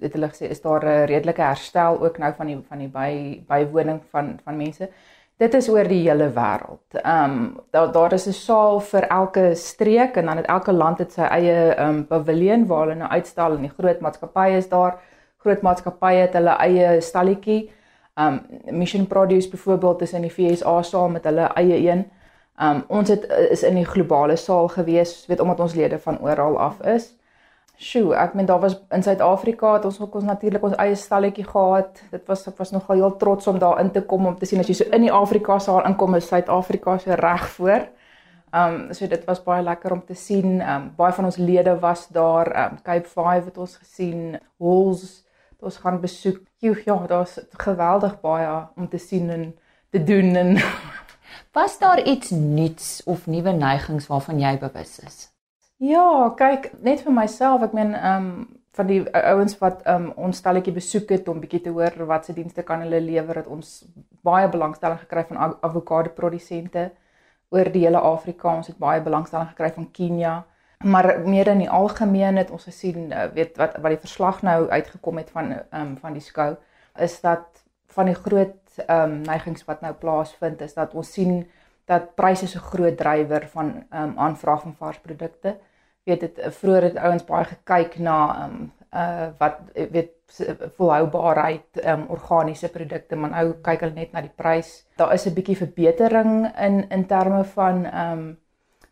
het 0.00 0.12
hulle 0.12 0.28
gesê 0.28 0.50
is 0.50 0.62
daar 0.62 0.84
'n 0.84 1.06
redelike 1.06 1.42
herstel 1.42 2.00
ook 2.00 2.18
nou 2.18 2.32
van 2.36 2.46
die 2.46 2.58
van 2.68 2.78
die 2.78 2.88
by 2.88 3.42
bywoning 3.48 4.00
van 4.10 4.38
van 4.44 4.56
mense 4.56 4.88
dit 5.40 5.54
is 5.54 5.68
oor 5.72 5.88
die 5.88 6.02
hele 6.04 6.28
wêreld. 6.36 7.00
Ehm 7.02 7.32
um, 7.32 7.60
daar 7.70 7.92
daar 7.92 8.12
is 8.12 8.26
'n 8.26 8.32
saal 8.32 8.80
vir 8.80 9.04
elke 9.08 9.54
streek 9.54 10.16
en 10.16 10.26
dan 10.26 10.36
het 10.36 10.46
elke 10.46 10.72
land 10.72 10.98
het 10.98 11.12
sy 11.12 11.22
eie 11.22 11.74
ehm 11.74 11.88
um, 11.88 12.06
paviljoen 12.06 12.66
waar 12.66 12.86
hulle 12.86 12.94
nou 12.94 13.10
uitstal 13.10 13.54
en 13.54 13.62
die 13.62 13.76
groot 13.78 14.00
maatskappye 14.00 14.56
is 14.56 14.68
daar. 14.68 14.98
Groot 15.38 15.62
maatskappye 15.62 16.20
het 16.20 16.32
hulle 16.32 16.56
eie 16.58 17.00
stalletjie. 17.00 17.70
Um, 18.20 18.40
Mission 18.64 19.06
Produce 19.06 19.48
byvoorbeeld 19.48 20.02
is 20.02 20.12
in 20.12 20.22
die 20.22 20.30
FSA 20.30 20.82
saal 20.82 21.08
met 21.08 21.24
hulle 21.24 21.46
eie 21.56 21.78
een. 21.90 22.04
Um, 22.62 22.82
ons 22.88 23.08
het 23.08 23.24
is 23.50 23.62
in 23.62 23.78
die 23.80 23.86
globale 23.86 24.36
saal 24.36 24.68
gewees, 24.68 25.24
weet 25.26 25.40
omdat 25.40 25.60
ons 25.60 25.74
lede 25.74 25.98
van 25.98 26.18
oral 26.20 26.58
af 26.58 26.82
is. 26.82 27.14
Sjoe, 27.80 28.12
ek 28.20 28.34
meen 28.36 28.44
daar 28.44 28.60
was 28.60 28.74
in 28.92 29.02
Suid-Afrika 29.02 29.72
het 29.78 29.86
ons 29.88 30.00
ook 30.00 30.18
ons 30.20 30.26
natuurlik 30.28 30.66
ons 30.68 30.76
eie 30.76 30.98
stalletjie 31.00 31.46
gehad. 31.48 32.02
Dit 32.10 32.26
was 32.28 32.44
ek 32.50 32.58
was 32.60 32.74
nogal 32.74 33.00
heel 33.00 33.16
trots 33.22 33.48
om 33.48 33.58
daar 33.58 33.80
in 33.80 33.88
te 33.94 34.02
kom 34.04 34.26
om 34.28 34.36
te 34.36 34.44
sien 34.44 34.60
as 34.60 34.68
jy 34.68 34.76
so 34.82 34.90
in 34.92 35.06
die 35.06 35.14
Afrika 35.16 35.56
saal 35.58 35.80
inkom 35.88 36.18
is 36.18 36.28
Suid-Afrika 36.28 36.98
se 37.00 37.16
reg 37.16 37.48
voor. 37.56 37.88
Um, 38.52 38.90
so 38.92 39.06
dit 39.08 39.24
was 39.24 39.40
baie 39.46 39.64
lekker 39.64 39.96
om 39.96 40.04
te 40.04 40.14
sien. 40.14 40.60
Um, 40.60 40.90
baie 40.98 41.16
van 41.16 41.24
ons 41.30 41.40
lede 41.40 41.78
was 41.80 42.08
daar. 42.12 42.52
Um, 42.66 42.78
Cape 42.82 43.08
5 43.08 43.44
het 43.48 43.58
ons 43.58 43.76
gesien. 43.80 44.36
Halls 44.58 45.22
ons 45.62 45.76
gaan 45.82 46.00
besoek. 46.00 46.40
Joe, 46.60 46.76
ja, 46.84 46.96
daar's 47.06 47.38
geweldig 47.50 48.20
baie 48.20 48.68
om 48.76 48.88
te 48.88 48.98
sien 48.98 49.30
en 49.30 49.58
te 49.90 50.04
doen 50.04 50.34
en 50.36 50.56
was 51.56 51.78
daar 51.78 52.02
iets 52.02 52.30
nuuts 52.30 53.02
of 53.04 53.26
nuwe 53.26 53.52
neigings 53.52 54.06
waarvan 54.06 54.40
jy 54.40 54.58
bewus 54.58 54.98
is? 55.06 55.28
Ja, 55.80 56.32
kyk, 56.36 56.72
net 56.84 57.00
vir 57.06 57.14
myself, 57.16 57.62
ek 57.64 57.76
meen 57.76 57.94
ehm 57.96 58.24
um, 58.30 58.48
van 58.78 58.86
die 58.86 59.00
ouens 59.10 59.56
wat 59.58 59.80
ehm 59.82 60.10
um, 60.10 60.26
ons 60.28 60.38
stalletjie 60.38 60.74
besoek 60.76 61.08
het 61.10 61.28
om 61.28 61.40
bietjie 61.42 61.62
te 61.64 61.72
hoor 61.74 61.96
wat 62.06 62.28
se 62.28 62.34
dienste 62.36 62.62
kan 62.62 62.84
hulle 62.84 63.00
lewer, 63.02 63.40
het 63.40 63.48
ons 63.50 63.80
baie 64.22 64.48
belangstelling 64.48 65.00
gekry 65.00 65.24
van 65.30 65.56
avokado 65.60 66.12
produsente 66.14 66.90
oor 67.50 67.70
die 67.72 67.86
hele 67.86 67.98
Afrika. 67.98 68.54
Ons 68.56 68.70
het 68.70 68.78
baie 68.78 69.02
belangstelling 69.02 69.50
gekry 69.50 69.72
van 69.74 69.88
Kenia. 69.90 70.34
Maar 70.84 71.20
meer 71.28 71.46
in 71.46 71.58
die 71.58 71.70
algemeen 71.70 72.36
het 72.36 72.50
ons 72.50 72.64
gesien, 72.64 73.10
uh, 73.12 73.24
weet 73.34 73.56
wat 73.60 73.76
wat 73.76 73.92
die 73.92 74.00
verslag 74.00 74.42
nou 74.42 74.68
uitgekom 74.68 75.16
het 75.16 75.30
van 75.30 75.52
ehm 75.52 75.80
um, 75.80 75.96
van 76.00 76.12
die 76.12 76.24
skou 76.24 76.54
is 76.96 77.20
dat 77.20 77.64
van 77.86 78.08
die 78.08 78.14
groot 78.14 78.78
ehm 78.86 79.02
um, 79.02 79.20
neigings 79.20 79.64
wat 79.64 79.80
nou 79.80 79.92
plaasvind 79.92 80.60
is 80.60 80.74
dat 80.74 80.94
ons 80.94 81.12
sien 81.12 81.50
dat 81.84 82.14
pryse 82.14 82.46
so 82.46 82.60
groot 82.60 82.96
drywer 82.96 83.48
van 83.48 83.74
ehm 83.90 84.02
um, 84.02 84.18
aanvraag 84.18 84.62
van 84.62 84.74
varsprodukte 84.78 85.56
weet 86.04 86.20
dit 86.20 86.40
vroeër 86.60 86.82
het 86.82 86.96
ouens 86.96 87.24
baie 87.24 87.44
gekyk 87.44 87.98
na 87.98 88.18
um 88.44 88.72
uh 88.90 89.28
wat 89.38 89.58
weet 89.74 90.16
volhoubaarheid 90.76 91.82
um 91.92 92.06
organiese 92.08 92.68
produkte 92.68 93.16
maar 93.16 93.30
nou 93.30 93.52
kyk 93.62 93.84
hulle 93.84 93.94
net 93.94 94.12
na 94.12 94.22
die 94.24 94.36
prys. 94.42 94.86
Daar 94.96 95.12
is 95.14 95.26
'n 95.26 95.34
bietjie 95.34 95.56
verbetering 95.56 96.56
in 96.58 96.88
in 96.88 97.06
terme 97.06 97.44
van 97.44 97.86
um 97.86 98.38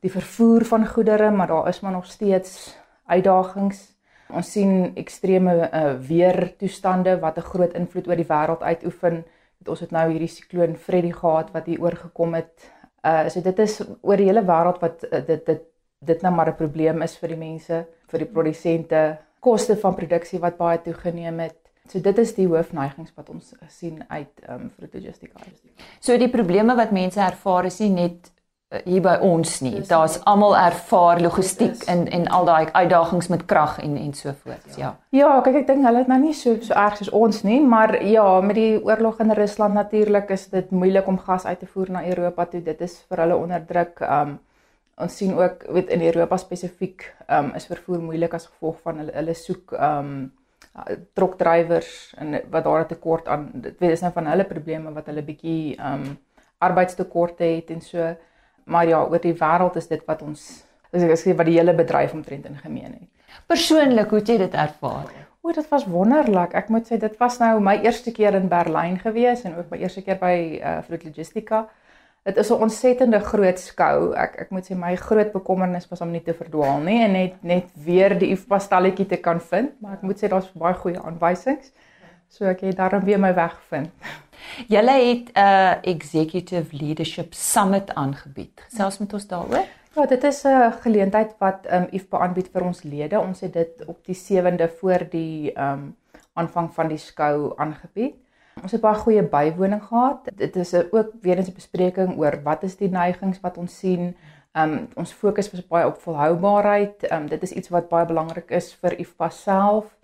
die 0.04 0.10
vervoer 0.10 0.64
van 0.64 0.86
goedere, 0.86 1.30
maar 1.30 1.46
daar 1.46 1.68
is 1.68 1.80
maar 1.80 1.92
nog 1.92 2.06
steeds 2.06 2.76
uitdagings. 3.06 3.80
Ons 4.28 4.52
sien 4.52 4.92
ekstreme 5.00 5.54
uh, 5.72 5.94
weer 6.08 6.56
toestande 6.56 7.18
wat 7.18 7.36
'n 7.38 7.48
groot 7.52 7.72
invloed 7.72 8.08
oor 8.08 8.16
die 8.16 8.28
wêreld 8.28 8.62
uitoefen. 8.62 9.24
Ons 9.66 9.80
het 9.80 9.90
nou 9.90 10.10
hierdie 10.10 10.28
sikloon 10.28 10.76
Freddy 10.76 11.12
gehad 11.12 11.50
wat 11.52 11.66
hier 11.66 11.80
oorgekom 11.80 12.34
het. 12.34 12.72
Uh 13.02 13.28
so 13.28 13.40
dit 13.40 13.58
is 13.58 13.80
oor 14.00 14.16
die 14.16 14.26
hele 14.26 14.42
wêreld 14.42 14.78
wat 14.80 15.04
uh, 15.04 15.26
dit 15.26 15.46
dit 15.46 15.62
dit 15.98 16.22
nou 16.22 16.34
maar 16.34 16.48
'n 16.48 16.56
probleem 16.56 17.02
is 17.02 17.16
vir 17.18 17.28
die 17.28 17.36
mense, 17.36 17.86
vir 18.08 18.18
die 18.18 18.32
produsente, 18.32 19.18
koste 19.40 19.76
van 19.76 19.94
produksie 19.94 20.38
wat 20.38 20.56
baie 20.56 20.82
toegeneem 20.82 21.38
het. 21.38 21.58
So 21.88 22.00
dit 22.00 22.18
is 22.18 22.34
die 22.34 22.46
hoofneigings 22.46 23.12
wat 23.14 23.28
ons 23.28 23.54
sien 23.68 24.04
uit 24.08 24.40
ehm 24.46 24.60
um, 24.60 24.70
vir 24.70 24.88
logistiek. 25.34 25.72
So 26.00 26.18
die 26.18 26.28
probleme 26.28 26.76
wat 26.76 26.90
mense 26.90 27.20
ervaar 27.20 27.64
is 27.64 27.80
nie 27.80 27.90
net 27.90 28.32
Eh, 28.37 28.37
hier 28.84 29.00
by 29.00 29.14
ons 29.24 29.60
nie. 29.64 29.78
Daar's 29.88 30.18
almal 30.28 30.52
ervaar 30.58 31.22
logistiek 31.24 31.86
en 31.88 32.04
en 32.12 32.26
al 32.36 32.44
daai 32.44 32.68
uitdagings 32.72 33.30
met 33.32 33.46
krag 33.48 33.78
en 33.80 33.96
en 33.96 34.12
so 34.14 34.34
voort. 34.42 34.76
Ja. 34.76 34.90
Ja, 35.10 35.30
kyk 35.44 35.62
ek 35.62 35.70
dink 35.70 35.86
hulle 35.88 36.02
het 36.02 36.10
nou 36.12 36.18
nie 36.20 36.34
so 36.36 36.58
so 36.60 36.76
erg 36.76 36.98
soos 37.00 37.10
ons 37.16 37.42
nie, 37.48 37.62
maar 37.64 37.96
ja, 38.04 38.26
met 38.44 38.60
die 38.60 38.76
oorlog 38.84 39.22
in 39.24 39.32
Rusland 39.32 39.74
natuurlik 39.74 40.34
is 40.36 40.48
dit 40.52 40.70
moeilik 40.70 41.08
om 41.08 41.18
gas 41.18 41.46
uit 41.46 41.58
te 41.58 41.66
voer 41.66 41.94
na 41.96 42.04
Europa 42.04 42.44
toe. 42.44 42.62
Dit 42.62 42.84
is 42.84 42.98
vir 43.08 43.24
hulle 43.24 43.40
onder 43.40 43.64
druk. 43.66 44.04
Um 44.04 44.38
ons 44.98 45.16
sien 45.16 45.30
ook 45.38 45.62
weet 45.70 45.92
in 45.94 46.02
Europa 46.02 46.36
spesifiek 46.36 47.04
um 47.30 47.52
is 47.54 47.68
vervoer 47.70 48.00
moeilik 48.02 48.34
as 48.34 48.48
gevolg 48.50 48.80
van 48.82 48.98
hulle 48.98 49.12
hulle 49.14 49.34
soek 49.34 49.72
um 49.72 50.32
trokdrywers 51.14 52.14
en 52.18 52.40
wat 52.50 52.64
daar 52.64 52.84
'n 52.84 52.86
tekort 52.86 53.28
aan 53.28 53.50
dit 53.54 53.78
weet 53.78 53.90
is 53.90 54.00
nou 54.00 54.12
van 54.12 54.26
hulle 54.26 54.44
probleme 54.44 54.92
wat 54.92 55.06
hulle 55.06 55.22
bietjie 55.22 55.78
um 55.80 56.18
arbeidstekorte 56.58 57.44
het 57.44 57.70
en 57.70 57.80
so 57.80 58.16
maar 58.68 58.88
ja, 58.88 59.02
oor 59.04 59.22
die 59.22 59.34
wêreld 59.36 59.76
is 59.80 59.88
dit 59.90 60.04
wat 60.08 60.22
ons 60.22 60.48
as 60.92 61.04
ek 61.04 61.16
sê 61.20 61.34
wat 61.36 61.48
die 61.48 61.58
hele 61.58 61.74
bedryf 61.76 62.14
omtrent 62.16 62.46
in 62.48 62.60
gemeen 62.62 62.92
het. 62.94 63.08
Persoonlik, 63.48 64.12
hoe 64.12 64.20
het 64.22 64.30
jy 64.32 64.38
dit 64.40 64.54
ervaar? 64.56 65.10
O, 65.44 65.52
dit 65.52 65.68
was 65.70 65.84
wonderlik. 65.88 66.54
Ek 66.56 66.70
moet 66.72 66.88
sê 66.88 66.98
dit 67.00 67.14
was 67.20 67.38
nou 67.40 67.58
my 67.64 67.76
eerste 67.84 68.12
keer 68.12 68.36
in 68.38 68.48
Berlyn 68.50 68.98
gewees 69.00 69.44
en 69.48 69.58
ook 69.58 69.68
my 69.72 69.82
eerste 69.82 70.02
keer 70.04 70.18
by 70.20 70.34
uh, 70.58 70.78
Fruit 70.86 71.04
Logistica. 71.06 71.66
Dit 72.28 72.36
is 72.36 72.50
'n 72.50 72.60
ontsettende 72.66 73.20
groot 73.20 73.58
skou. 73.58 74.12
Ek 74.14 74.36
ek 74.44 74.50
moet 74.50 74.66
sê 74.66 74.76
my 74.76 74.94
groot 74.96 75.32
bekommernis 75.32 75.88
was 75.88 76.00
om 76.00 76.10
nie 76.10 76.22
te 76.24 76.34
verdwaal 76.34 76.80
nie 76.80 77.02
en 77.04 77.12
net 77.12 77.42
net 77.42 77.68
weer 77.84 78.18
die 78.18 78.32
IFPA 78.34 78.58
stalletjie 78.58 79.06
te 79.06 79.16
kan 79.16 79.40
vind, 79.40 79.80
maar 79.80 79.92
ek 79.92 80.02
moet 80.02 80.18
sê 80.18 80.28
daar's 80.28 80.52
baie 80.52 80.74
goeie 80.74 81.00
aanwysings. 81.00 81.72
So 82.28 82.44
ek 82.44 82.60
het 82.60 82.76
daarom 82.76 83.04
weer 83.04 83.18
my 83.18 83.34
weg 83.34 83.54
gevind. 83.54 83.90
Julle 84.68 84.90
het 84.90 85.30
'n 85.32 85.38
uh, 85.38 85.74
executive 85.82 86.76
leadership 86.76 87.34
summit 87.34 87.94
aangebied. 87.94 88.60
Gesels 88.68 88.98
met 88.98 89.12
ons 89.12 89.26
daaroor. 89.26 89.66
Ja, 89.94 90.06
dit 90.06 90.24
is 90.24 90.42
'n 90.44 90.72
geleentheid 90.80 91.34
wat 91.38 91.66
um 91.72 91.86
IFPA 91.90 92.18
aanbied 92.18 92.48
vir 92.52 92.62
ons 92.62 92.82
lede. 92.82 93.20
Ons 93.20 93.40
het 93.40 93.52
dit 93.52 93.84
op 93.86 94.04
die 94.04 94.14
7de 94.14 94.68
voor 94.78 95.06
die 95.10 95.52
um 95.60 95.96
aanvang 96.32 96.74
van 96.74 96.88
die 96.88 96.98
skou 96.98 97.52
aangebied. 97.56 98.14
Ons 98.62 98.72
het 98.72 98.80
baie 98.80 98.94
goeie 98.94 99.22
bywoning 99.22 99.82
gehad. 99.82 100.28
Dit 100.34 100.56
is 100.56 100.74
ook 100.74 101.10
weer 101.20 101.36
eens 101.36 101.48
'n 101.48 101.54
bespreking 101.54 102.18
oor 102.18 102.42
wat 102.42 102.62
is 102.62 102.76
die 102.76 102.90
neigings 102.90 103.40
wat 103.40 103.58
ons 103.58 103.78
sien. 103.78 104.16
Um 104.52 104.88
ons 104.94 105.12
fokus 105.12 105.50
was 105.50 105.66
baie 105.66 105.86
op 105.86 105.98
volhoubaarheid. 106.00 107.10
Um 107.10 107.28
dit 107.28 107.42
is 107.42 107.52
iets 107.52 107.68
wat 107.68 107.88
baie 107.88 108.06
belangrik 108.06 108.50
is 108.50 108.74
vir 108.74 108.98
IFPA 108.98 109.28
self 109.28 109.97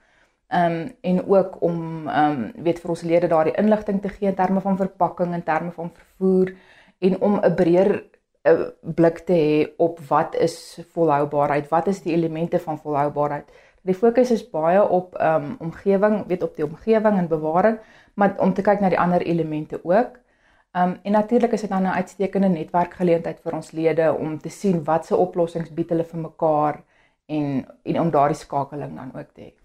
ehm 0.49 0.73
um, 0.73 0.93
en 1.01 1.27
ook 1.27 1.63
om 1.63 2.09
ehm 2.09 2.31
um, 2.31 2.53
weet 2.63 2.81
vir 2.81 2.91
ons 2.91 3.03
lede 3.03 3.27
daardie 3.27 3.57
inligting 3.57 4.03
te 4.03 4.09
gee 4.09 4.29
in 4.29 4.35
terme 4.35 4.61
van 4.61 4.77
verpakking 4.77 5.33
en 5.33 5.43
terme 5.43 5.71
van 5.71 5.91
vervoer 5.95 6.55
en 6.99 7.21
om 7.21 7.39
'n 7.43 7.55
breër 7.55 8.05
eh, 8.43 8.67
blik 8.81 9.19
te 9.19 9.33
hê 9.33 9.75
op 9.77 10.01
wat 10.09 10.35
is 10.35 10.81
volhoubaarheid, 10.93 11.69
wat 11.69 11.87
is 11.87 12.03
die 12.03 12.13
elemente 12.13 12.59
van 12.59 12.79
volhoubaarheid. 12.79 13.49
Die 13.83 13.95
fokus 13.95 14.31
is 14.31 14.51
baie 14.51 14.89
op 14.89 15.15
ehm 15.15 15.45
um, 15.45 15.57
omgewing, 15.59 16.27
weet 16.27 16.43
op 16.43 16.57
die 16.57 16.65
omgewing 16.65 17.19
en 17.19 17.29
bewaring, 17.29 17.79
maar 18.15 18.35
om 18.39 18.55
te 18.55 18.63
kyk 18.63 18.81
na 18.81 18.89
die 18.89 19.01
ander 19.01 19.23
elemente 19.23 19.81
ook. 19.83 20.19
Ehm 20.73 20.89
um, 20.91 20.99
en 21.03 21.13
natuurlik 21.13 21.53
is 21.53 21.61
dit 21.61 21.71
dan 21.71 21.83
'n 21.83 21.87
uitstekende 22.01 22.49
netwerkgeleentheid 22.49 23.41
vir 23.41 23.55
ons 23.55 23.71
lede 23.71 24.17
om 24.19 24.39
te 24.39 24.49
sien 24.49 24.85
watse 24.85 25.17
oplossings 25.17 25.75
bied 25.75 25.89
hulle 25.89 26.05
vir 26.05 26.21
mekaar 26.21 26.83
en 27.27 27.67
en 27.83 28.01
om 28.01 28.11
daardie 28.11 28.37
skakeling 28.37 28.97
dan 28.97 29.13
ook 29.21 29.33
te 29.35 29.41
hê. 29.41 29.64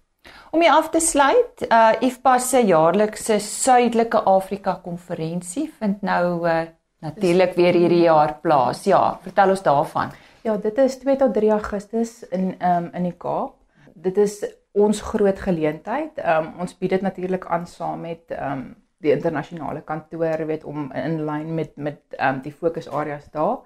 Om 0.51 0.61
hier 0.61 0.71
af 0.73 0.89
te 0.89 0.99
sluit, 0.99 1.65
uh 1.69 1.91
IFPA 2.01 2.37
se 2.39 2.63
jaarlikse 2.65 3.39
Suidelike 3.39 4.23
Afrika 4.25 4.79
konferensie 4.83 5.69
vind 5.79 6.01
nou 6.01 6.47
uh 6.47 6.61
natuurlik 6.99 7.53
weer 7.55 7.73
hierdie 7.73 8.01
jaar 8.03 8.39
plaas. 8.41 8.83
Ja, 8.83 9.19
vertel 9.23 9.49
ons 9.49 9.63
daarvan. 9.63 10.11
Ja, 10.43 10.57
dit 10.57 10.77
is 10.77 10.97
2 10.99 11.15
tot 11.15 11.33
3 11.33 11.51
Augustus 11.51 12.23
in 12.29 12.55
um 12.65 12.89
in 12.93 13.03
die 13.03 13.15
Kaap. 13.17 13.55
Dit 13.93 14.17
is 14.17 14.39
ons 14.71 15.01
groot 15.01 15.39
geleentheid. 15.39 16.19
Um 16.23 16.53
ons 16.59 16.77
bied 16.77 16.97
dit 16.97 17.01
natuurlik 17.01 17.45
aan 17.45 17.67
saam 17.67 18.01
met 18.07 18.35
um 18.35 18.75
die 18.99 19.13
internasionale 19.15 19.81
kantoor 19.81 20.45
weet 20.47 20.63
om 20.67 20.91
in 20.91 21.21
lyn 21.25 21.53
met 21.55 21.75
met 21.77 22.01
um 22.19 22.41
die 22.41 22.53
fokusareas 22.53 23.29
daar. 23.31 23.59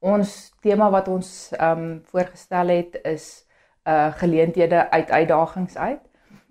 Ons 0.00 0.52
tema 0.60 0.90
wat 0.90 1.08
ons 1.08 1.50
um 1.60 2.02
voorgestel 2.12 2.68
het 2.68 3.00
is 3.04 3.46
uh 3.86 4.12
geleenthede 4.14 4.90
uit 4.90 5.10
uitdagings 5.10 5.76
uit. 5.76 6.00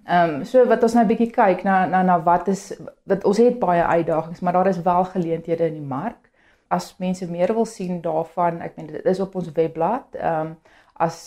Ehm 0.06 0.36
um, 0.36 0.44
so 0.46 0.62
wat 0.70 0.84
ons 0.84 0.94
nou 0.94 1.04
'n 1.04 1.08
bietjie 1.10 1.32
kyk 1.34 1.64
na 1.64 1.86
na 1.86 2.04
na 2.04 2.20
wat 2.24 2.48
is 2.48 2.74
wat 3.10 3.24
ons 3.26 3.38
het 3.38 3.60
baie 3.60 3.84
uitdagings, 3.84 4.40
maar 4.40 4.54
daar 4.54 4.68
is 4.68 4.82
wel 4.82 5.06
geleenthede 5.06 5.66
in 5.66 5.74
die 5.74 5.90
mark. 5.98 6.30
As 6.68 6.96
mense 6.98 7.30
meer 7.32 7.54
wil 7.54 7.66
sien 7.66 8.02
daarvan, 8.02 8.62
ek 8.62 8.76
meen 8.78 8.88
dit 8.88 9.06
is 9.06 9.20
op 9.20 9.36
ons 9.36 9.52
webblad. 9.52 10.16
Ehm 10.16 10.42
um, 10.42 10.58
as 10.94 11.18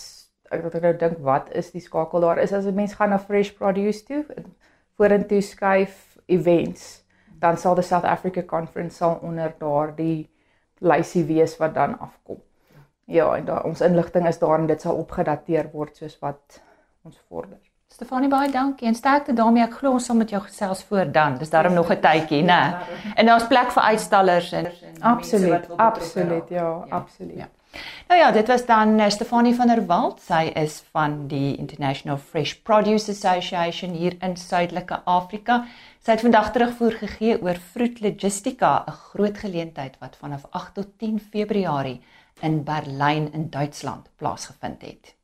ek 0.50 0.62
wat 0.62 0.75
ek 0.75 0.82
nou 0.82 0.97
dink 0.97 1.18
wat 1.18 1.50
is 1.50 1.70
die 1.70 1.80
skakel 1.80 2.20
daar 2.20 2.38
is 2.38 2.52
as 2.52 2.66
'n 2.66 2.75
mens 2.75 2.94
gaan 2.94 3.11
na 3.11 3.18
Fresh 3.18 3.50
Produce 3.50 4.04
toe, 4.04 4.25
vorentoe 4.97 5.40
skuif 5.40 6.16
events, 6.26 7.04
dan 7.40 7.56
sal 7.56 7.75
die 7.75 7.85
South 7.85 8.04
Africa 8.04 8.42
Conference 8.42 8.97
sal 8.97 9.18
onder 9.23 9.54
daardie 9.58 10.30
lysie 10.78 11.25
wees 11.25 11.56
wat 11.58 11.75
dan 11.75 11.99
afkom. 11.99 12.40
Ja, 13.04 13.37
en 13.37 13.44
daar 13.44 13.64
ons 13.64 13.80
inligting 13.80 14.26
is 14.26 14.38
daar 14.38 14.58
en 14.58 14.66
dit 14.66 14.80
sal 14.80 14.97
opgedateer 14.97 15.70
word 15.73 15.97
soos 15.97 16.18
wat 16.20 16.62
ons 17.02 17.18
vorder. 17.28 17.67
Stefanie 17.95 18.28
baie 18.30 18.50
dankie 18.50 18.87
en 18.87 18.95
sterkte 18.95 19.33
daarmee. 19.35 19.64
Ek 19.64 19.73
glo 19.80 19.97
ons 19.97 20.04
sal 20.07 20.16
met 20.16 20.30
jou 20.30 20.40
gesels 20.45 20.85
voor 20.87 21.09
dan. 21.12 21.38
Dis 21.40 21.50
daarom 21.50 21.75
nog 21.75 21.90
'n 21.90 22.00
tydjie, 22.00 22.42
né? 22.42 22.76
En 23.14 23.26
daar's 23.26 23.47
plek 23.47 23.71
vir 23.73 23.83
uitstallers 23.83 24.52
en 24.52 24.66
absoluut, 25.00 25.64
absoluut, 25.76 26.49
ja, 26.49 26.62
ja, 26.62 26.97
absoluut. 26.97 27.37
Ja. 27.37 27.49
Nou 28.09 28.21
ja, 28.21 28.30
dit 28.33 28.47
was 28.47 28.66
dan 28.66 28.99
eh, 28.99 29.11
Stefanie 29.11 29.54
van 29.54 29.66
der 29.66 29.87
Walt. 29.87 30.21
Sy 30.21 30.50
is 30.54 30.85
van 30.92 31.26
die 31.26 31.57
International 31.57 32.18
Fresh 32.18 32.54
Produce 32.54 33.11
Association 33.11 33.90
hier 33.90 34.16
in 34.21 34.37
Suidelike 34.37 35.00
Afrika. 35.04 35.64
Sy 36.00 36.11
het 36.11 36.21
vandag 36.21 36.52
terugvoer 36.52 36.92
gegee 36.92 37.42
oor 37.42 37.61
Fruit 37.73 38.00
Logistica, 38.00 38.85
'n 38.87 38.92
groot 38.92 39.38
geleentheid 39.38 39.99
wat 39.99 40.16
vanaf 40.16 40.47
8 40.50 40.75
tot 40.75 40.99
10 40.99 41.21
Februarie 41.21 42.00
in 42.40 42.64
Berlyn 42.64 43.33
in 43.33 43.50
Duitsland 43.50 44.09
plaasgevind 44.16 44.83
het. 44.83 45.17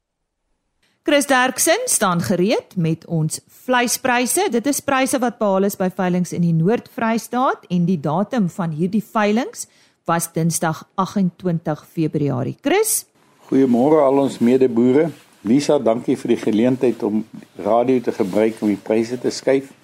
Chris 1.06 1.26
Derksen 1.26 1.80
staan 1.84 2.20
gereed 2.20 2.76
met 2.76 3.02
ons 3.06 3.40
vleispryse. 3.46 4.46
Dit 4.50 4.66
is 4.66 4.78
pryse 4.80 5.18
wat 5.20 5.34
behaal 5.37 5.66
is 5.68 5.75
by 5.76 5.90
veilinge 5.92 6.32
in 6.32 6.46
die 6.46 6.54
Noord-Vrystaat 6.56 7.66
en 7.68 7.82
die 7.84 7.99
datum 8.00 8.46
van 8.49 8.73
hierdie 8.73 9.02
veilinge 9.04 9.66
was 10.08 10.30
Dinsdag 10.32 10.80
28 10.96 11.82
Februarie. 11.92 12.54
Chris, 12.64 13.02
goeiemôre 13.50 14.00
al 14.00 14.23
ons 14.23 14.38
medeboere. 14.40 15.11
Lisa, 15.44 15.76
dankie 15.76 16.16
vir 16.23 16.32
die 16.32 16.40
geleentheid 16.40 17.04
om 17.04 17.20
radio 17.61 18.00
te 18.00 18.16
gebruik 18.23 18.64
om 18.64 18.73
die 18.73 18.80
pryse 18.80 19.20
te 19.20 19.28
skuif. 19.28 19.75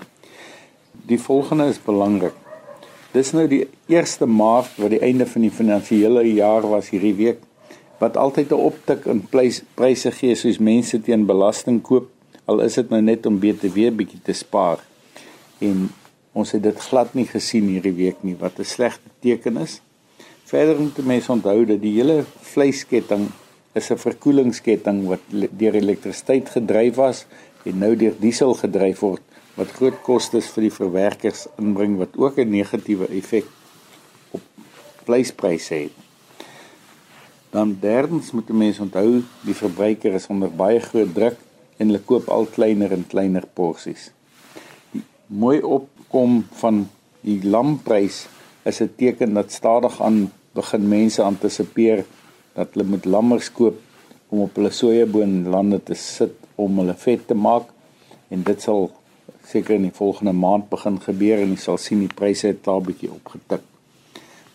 Die 1.04 1.20
volgende 1.20 1.68
is 1.68 1.82
belangrik. 1.84 2.32
Dis 3.12 3.34
nou 3.36 3.44
die 3.44 3.66
1 3.92 4.24
Maart 4.24 4.80
wat 4.80 4.96
die 4.96 5.04
einde 5.04 5.28
van 5.28 5.44
die 5.44 5.52
finansiële 5.52 6.24
jaar 6.32 6.64
was 6.64 6.88
hierdie 6.96 7.16
week 7.20 7.44
wat 8.00 8.16
altyd 8.16 8.50
'n 8.52 8.64
optik 8.70 9.04
in 9.04 9.20
pryse 9.74 10.10
gee 10.10 10.34
soos 10.34 10.58
mense 10.58 11.00
teen 11.00 11.26
belasting 11.26 11.82
koop 11.82 12.08
al 12.50 12.64
is 12.64 12.74
dit 12.80 12.88
nou 12.90 13.00
net 13.04 13.26
om 13.28 13.38
BTW 13.38 13.90
bietjie 13.94 14.20
te 14.26 14.34
spaar. 14.34 14.82
En 15.62 15.88
ons 16.32 16.52
het 16.54 16.62
dit 16.62 16.82
glad 16.88 17.14
nie 17.14 17.26
gesien 17.28 17.68
hierdie 17.70 17.94
week 17.94 18.24
nie 18.26 18.36
wat 18.40 18.58
'n 18.58 18.64
slegte 18.64 19.10
teken 19.20 19.56
is. 19.56 19.80
Verder 20.44 20.80
moet 20.80 20.98
mense 21.06 21.32
onthou 21.32 21.64
dat 21.64 21.80
die 21.80 21.94
hele 21.94 22.24
vleisketting 22.52 23.28
is 23.74 23.90
'n 23.90 23.96
verkoelingsketting 23.96 25.06
wat 25.06 25.22
deur 25.30 25.74
elektrisiteit 25.74 26.48
gedryf 26.48 26.94
was 26.94 27.26
en 27.64 27.78
nou 27.78 27.96
deur 27.96 28.14
diesel 28.18 28.54
gedryf 28.54 29.00
word 29.00 29.22
wat 29.54 29.70
groot 29.78 30.02
kostes 30.02 30.50
vir 30.54 30.62
die 30.62 30.76
verwerkers 30.80 31.46
inbring 31.58 31.98
wat 31.98 32.16
ook 32.16 32.38
'n 32.38 32.50
negatiewe 32.50 33.06
effek 33.06 33.46
op 34.30 34.40
vleispryse 35.04 35.74
het. 35.74 36.09
Dan 37.50 37.76
derdens 37.80 38.30
moet 38.30 38.48
mense 38.48 38.82
onthou 38.82 39.22
die 39.46 39.54
verbruiker 39.54 40.14
is 40.14 40.28
onder 40.30 40.50
baie 40.50 40.80
groot 40.80 41.14
druk 41.14 41.38
en 41.76 41.88
hulle 41.88 42.02
koop 42.06 42.28
al 42.28 42.46
kleiner 42.54 42.92
en 42.92 43.06
kleiner 43.08 43.46
porsies. 43.54 44.10
Die 44.92 45.02
mooi 45.26 45.58
opkom 45.62 46.44
van 46.62 46.84
die 47.26 47.40
lamprys 47.42 48.26
is 48.62 48.80
'n 48.80 48.92
teken 48.96 49.34
dat 49.34 49.52
stadig 49.52 50.00
aan 50.00 50.30
begin 50.54 50.88
mense 50.88 51.22
antisipeer 51.22 52.04
dat 52.54 52.74
hulle 52.74 52.88
met 52.88 53.04
lammers 53.04 53.52
koop 53.52 53.78
om 54.28 54.40
op 54.40 54.54
hulle 54.54 54.70
sojaboonlande 54.70 55.82
te 55.82 55.94
sit 55.94 56.34
om 56.54 56.78
hulle 56.78 56.94
vet 56.94 57.26
te 57.26 57.34
maak 57.34 57.70
en 58.28 58.42
dit 58.42 58.62
sal 58.62 58.90
seker 59.46 59.74
in 59.74 59.88
die 59.88 59.96
volgende 59.96 60.32
maand 60.32 60.68
begin 60.70 61.00
gebeur 61.00 61.42
en 61.42 61.54
jy 61.54 61.58
sal 61.62 61.78
sien 61.78 62.02
die 62.04 62.14
pryse 62.14 62.46
het 62.46 62.64
daar 62.64 62.82
bietjie 62.84 63.10
opgetik. 63.10 63.62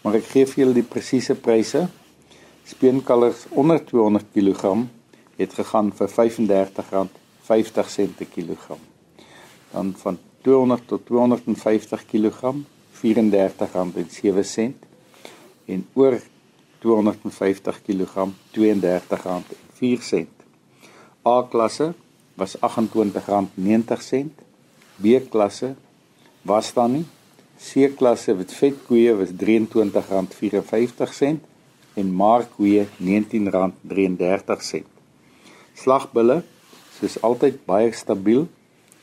Maar 0.03 0.19
ek 0.21 0.27
gee 0.31 0.45
vir 0.45 0.61
julle 0.63 0.77
die 0.77 0.85
presiese 0.85 1.35
pryse. 1.35 1.87
Speenkalvers 2.65 3.45
onder 3.49 3.85
200 3.85 4.25
kg 4.33 4.75
het 5.37 5.53
gegaan 5.53 5.91
vir 5.93 6.09
R35.50 6.09 6.15
per 8.17 8.25
kilogram. 8.25 8.79
Dan 9.71 9.93
van 9.97 10.17
200 10.41 10.87
tot 10.87 11.05
250 11.05 12.05
kg 12.05 12.53
R34.07 13.01 13.03
en 15.65 15.87
oor 15.93 16.21
250 16.79 17.81
kg 17.85 18.13
R32.04. 18.51 20.25
A 21.25 21.47
klasse 21.49 21.93
was 22.33 22.57
R28.90. 22.57 22.61
B 24.95 25.05
klasse 25.29 25.75
was 26.41 26.73
dan 26.73 26.91
nie. 26.91 27.05
C 27.57 27.95
klasse 27.97 28.33
met 28.33 28.53
vetkoeie 28.53 29.13
was 29.15 29.29
R23.54 29.29 29.37
en 31.95 32.13
markkoeie 32.13 32.87
R19.33. 32.99 34.83
Slagbulle 35.75 36.43
soos 36.97 37.17
altyd 37.23 37.59
baie 37.67 37.91
stabiel 37.95 38.47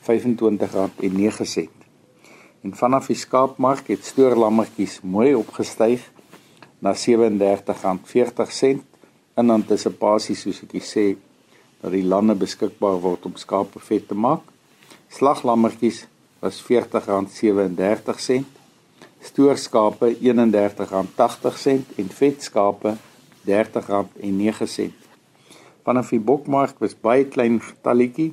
R25.09. 0.03 1.69
En 2.63 2.75
vanaf 2.79 3.09
die 3.11 3.19
skaapmark 3.19 3.89
het 3.91 4.05
stoorlammetjies 4.07 5.01
mooi 5.03 5.35
opgestyg 5.35 6.05
na 6.83 6.93
R37.40 6.95 8.83
in 9.41 9.51
antisipasie 9.51 10.37
soos 10.39 10.63
ek 10.67 10.75
sê 10.87 11.07
dat 11.83 11.93
die 11.95 12.07
lande 12.07 12.35
beskikbaar 12.39 13.01
word 13.03 13.27
om 13.27 13.35
skape 13.41 13.81
vet 13.83 14.09
te 14.09 14.15
maak. 14.15 14.43
Slaglammetjies 15.11 16.07
was 16.43 16.63
R40.37 16.63 18.62
stoorskape 19.23 20.17
R31.80 20.19 21.97
en 21.97 22.09
vetskape 22.09 22.97
R30.09. 23.47 24.91
Vanaf 25.83 26.12
die 26.14 26.23
bokmark 26.23 26.79
was 26.83 26.95
baie 26.95 27.26
klein 27.31 27.61
getalletjie. 27.62 28.33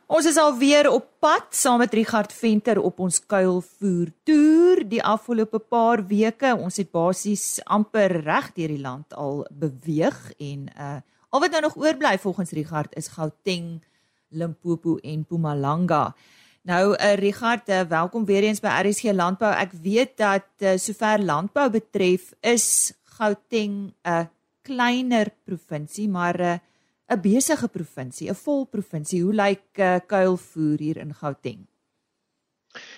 Ons 0.06 0.26
is 0.26 0.38
al 0.38 0.58
weer 0.58 0.92
op 0.92 1.08
pad 1.20 1.46
saam 1.50 1.78
met 1.82 1.94
Richard 1.94 2.34
Venter 2.34 2.82
op 2.82 3.00
ons 3.00 3.26
kuilvoer 3.26 4.08
toer 4.24 4.84
die 4.86 5.04
afgelope 5.04 5.60
paar 5.60 6.08
weke. 6.08 6.54
Ons 6.54 6.78
het 6.78 6.92
basies 6.92 7.60
amper 7.66 8.22
reg 8.22 8.54
deur 8.54 8.68
die 8.68 8.82
land 8.82 9.14
al 9.18 9.48
beweeg 9.50 10.32
en 10.38 10.70
uh 10.78 11.02
al 11.36 11.44
wat 11.44 11.52
nou 11.52 11.62
nog 11.68 11.76
oorbly 11.76 12.18
volgens 12.20 12.52
Richard 12.56 12.96
is 12.96 13.08
Gauteng, 13.08 13.82
Limpopo 14.30 14.98
en 14.98 15.20
Mpumalanga. 15.20 16.16
Nou 16.62 16.96
uh, 16.96 17.14
Richard, 17.14 17.70
uh, 17.70 17.82
welkom 17.82 18.26
weer 18.26 18.44
eens 18.44 18.62
by 18.64 18.72
RSG 18.82 19.12
Landbou. 19.12 19.52
Ek 19.52 19.74
weet 19.84 20.16
dat 20.18 20.48
uh, 20.64 20.78
sover 20.80 21.20
landbou 21.20 21.68
betref 21.70 22.32
is 22.40 22.94
Gauteng 23.18 23.92
'n 23.92 23.94
uh, 24.08 24.24
kleiner 24.64 25.34
provinsie, 25.44 26.08
maar 26.10 26.40
'n 26.40 26.56
uh, 26.56 27.16
'n 27.16 27.22
besige 27.22 27.68
provinsie, 27.68 28.30
'n 28.30 28.36
vol 28.36 28.66
provinsie. 28.66 29.22
Hoe 29.24 29.34
lyk 29.34 29.68
uh, 29.76 29.96
kuilvoer 30.08 30.80
hier 30.80 30.98
in 30.98 31.14
Gauteng? 31.14 31.68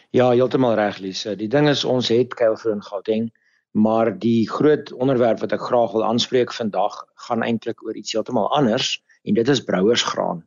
Ja, 0.10 0.30
heeltemal 0.30 0.74
reg, 0.74 0.98
Lise. 0.98 1.36
Die 1.36 1.50
ding 1.50 1.68
is 1.70 1.84
ons 1.84 2.08
het 2.08 2.34
kuilvoer 2.34 2.72
in 2.72 2.84
Gauteng, 2.84 3.34
maar 3.78 4.10
die 4.20 4.50
groot 4.50 4.90
onderwerp 4.94 5.40
wat 5.44 5.52
ek 5.54 5.62
graag 5.70 5.92
wil 5.94 6.06
aanspreek 6.06 6.54
vandag 6.54 6.96
gaan 7.28 7.44
eintlik 7.46 7.84
oor 7.86 7.98
iets 8.00 8.16
heeltemal 8.16 8.50
anders 8.58 8.96
en 9.24 9.38
dit 9.38 9.52
is 9.54 9.62
brouersgraan. 9.68 10.42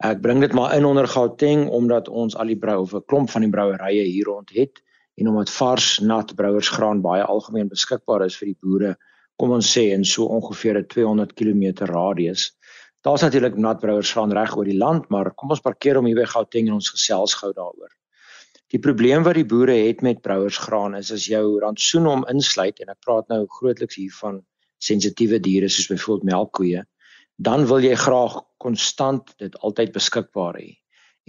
Ek 0.00 0.22
bring 0.24 0.40
dit 0.40 0.54
maar 0.56 0.72
in 0.76 0.88
onder 0.88 1.08
Gauteng 1.08 1.66
omdat 1.68 2.08
ons 2.08 2.36
al 2.40 2.48
die 2.48 2.56
brou 2.62 2.78
of 2.86 2.94
'n 2.96 3.04
klomp 3.04 3.30
van 3.30 3.44
die 3.44 3.52
brouerye 3.52 4.06
hier 4.08 4.32
rond 4.32 4.50
het 4.56 4.80
en 5.20 5.28
omdat 5.28 5.52
vars 5.58 5.98
nat 5.98 6.34
brouersgraan 6.36 7.04
baie 7.04 7.22
algemeen 7.22 7.68
beskikbaar 7.68 8.24
is 8.24 8.36
vir 8.40 8.54
die 8.54 8.60
boere, 8.60 8.96
kom 9.36 9.52
ons 9.52 9.76
sê 9.76 9.90
in 9.92 10.04
so 10.04 10.24
ongeveer 10.24 10.78
'n 10.78 10.86
200 10.86 11.34
km 11.34 11.84
radius. 11.84 12.56
Daar's 13.04 13.22
natuurlik 13.22 13.56
nat 13.56 13.80
brouersgraan 13.80 14.32
reg 14.32 14.56
oor 14.56 14.64
die 14.64 14.78
land, 14.78 15.08
maar 15.08 15.34
kom 15.34 15.50
ons 15.50 15.60
parkeer 15.60 15.98
om 15.98 16.06
hier 16.06 16.16
by 16.16 16.24
Gauteng 16.24 16.68
en 16.68 16.80
ons 16.80 16.90
gesels 16.90 17.34
gou 17.34 17.52
daaroor. 17.52 17.92
Die 18.70 18.78
probleem 18.78 19.24
wat 19.26 19.34
die 19.34 19.46
boere 19.46 19.74
het 19.74 20.02
met 20.06 20.22
brouersgraan 20.22 20.94
is 20.94 21.10
as 21.12 21.26
jou 21.26 21.58
rantsoen 21.62 22.06
hom 22.06 22.24
insluit 22.30 22.78
en 22.80 22.92
ek 22.92 23.02
praat 23.06 23.26
nou 23.32 23.44
grootliks 23.58 23.98
hier 23.98 24.14
van 24.20 24.42
sensitiewe 24.80 25.40
diere 25.42 25.68
soos 25.68 25.90
byvoorbeeld 25.90 26.30
melkkoeie 26.30 26.84
dan 27.40 27.64
wil 27.66 27.80
jy 27.80 27.96
graag 27.96 28.36
konstant 28.60 29.32
dit 29.40 29.54
altyd 29.64 29.94
beskikbaar 29.96 30.58
hê. 30.60 30.74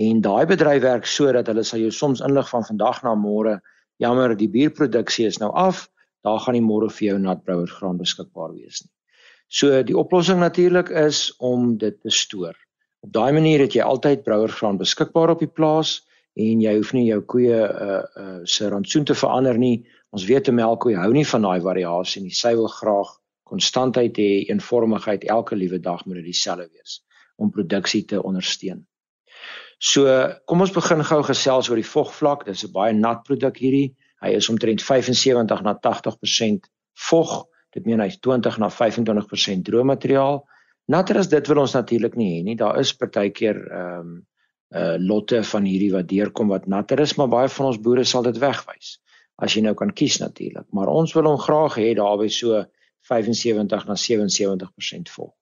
En 0.01 0.19
daai 0.23 0.45
bedryf 0.49 0.81
werk 0.83 1.07
sodat 1.07 1.47
hulle 1.47 1.63
sal 1.63 1.79
jou 1.79 1.91
soms 1.95 2.23
inlig 2.25 2.49
van 2.51 2.65
vandag 2.67 2.99
na 3.05 3.13
môre, 3.15 3.59
jammer, 4.01 4.35
die 4.35 4.49
bierproduksie 4.51 5.29
is 5.29 5.39
nou 5.39 5.51
af, 5.55 5.85
daar 6.25 6.41
gaan 6.43 6.57
nie 6.57 6.65
môre 6.65 6.89
vir 6.91 7.13
jou 7.13 7.19
natbrouersgraan 7.21 8.01
beskikbaar 8.01 8.51
wees 8.57 8.83
nie. 8.83 8.91
So 9.51 9.81
die 9.83 9.95
oplossing 9.97 10.39
natuurlik 10.43 10.91
is 10.91 11.29
om 11.39 11.77
dit 11.79 11.95
te 12.03 12.11
stoor. 12.11 12.55
Op 13.03 13.11
daai 13.15 13.31
manier 13.35 13.63
het 13.63 13.75
jy 13.75 13.83
altyd 13.83 14.25
brouersgraan 14.27 14.79
beskikbaar 14.81 15.35
op 15.35 15.43
die 15.43 15.51
plaas 15.51 16.01
en 16.33 16.61
jy 16.61 16.75
hoef 16.77 16.93
nie 16.93 17.07
jou 17.09 17.21
koeie 17.21 17.59
uh 17.59 18.03
uh 18.23 18.39
se 18.45 18.69
rantsoen 18.69 19.05
te 19.05 19.15
verander 19.15 19.57
nie. 19.57 19.85
Ons 20.11 20.25
weet 20.25 20.47
'n 20.47 20.55
melkkoe 20.55 20.95
hou 20.95 21.11
nie 21.13 21.25
van 21.25 21.41
daai 21.41 21.61
variasie 21.61 22.21
nie. 22.21 22.31
Sy 22.31 22.55
wil 22.55 22.67
graag 22.67 23.17
konstantheid 23.43 24.17
hê, 24.17 24.47
eenvormigheid 24.47 25.23
elke 25.23 25.55
liewe 25.55 25.79
dag 25.79 26.05
moet 26.05 26.15
dit 26.15 26.31
dieselfde 26.31 26.69
wees 26.71 27.01
om 27.37 27.51
produksie 27.51 28.05
te 28.05 28.21
ondersteun. 28.23 28.85
So, 29.81 30.05
kom 30.45 30.61
ons 30.61 30.71
begin 30.71 31.03
gou 31.03 31.23
gesels 31.25 31.69
oor 31.69 31.79
die 31.79 31.91
vogvlak. 31.93 32.45
Dis 32.45 32.63
'n 32.63 32.71
baie 32.71 32.93
nat 32.93 33.23
produk 33.23 33.57
hierdie. 33.57 33.95
Hy 34.21 34.35
is 34.37 34.49
omtrent 34.49 34.81
75 34.81 35.63
na 35.63 35.73
80% 35.73 36.69
vog. 37.09 37.47
Dit 37.73 37.85
meen 37.85 37.99
hy's 37.99 38.19
20 38.19 38.59
na 38.59 38.69
25% 38.69 39.63
droë 39.65 39.83
materiaal. 39.83 40.43
Natter 40.87 41.17
as 41.17 41.27
dit 41.27 41.47
wil 41.47 41.59
ons 41.63 41.73
natuurlik 41.73 42.15
nie 42.15 42.39
hê 42.39 42.43
nie. 42.43 42.55
Daar 42.55 42.79
is 42.79 42.93
partykeer 42.93 43.57
ehm 43.71 43.99
um, 43.99 44.27
uh 44.71 44.95
lotte 44.99 45.43
van 45.43 45.65
hierdie 45.67 45.91
wat 45.91 46.07
deurkom 46.07 46.47
wat 46.47 46.67
natter 46.67 46.99
is, 46.99 47.15
maar 47.19 47.27
baie 47.27 47.49
van 47.49 47.65
ons 47.71 47.79
boere 47.79 48.03
sal 48.07 48.23
dit 48.23 48.37
wegwys. 48.39 48.99
As 49.41 49.55
jy 49.55 49.65
nou 49.65 49.73
kan 49.75 49.91
kies 49.91 50.19
natuurlik, 50.21 50.67
maar 50.71 50.87
ons 50.87 51.13
wil 51.17 51.27
hom 51.27 51.37
graag 51.41 51.75
hê 51.81 51.93
daarby 51.97 52.29
so 52.29 52.63
75 53.09 53.87
na 53.89 53.97
77% 53.97 55.13
vol. 55.15 55.33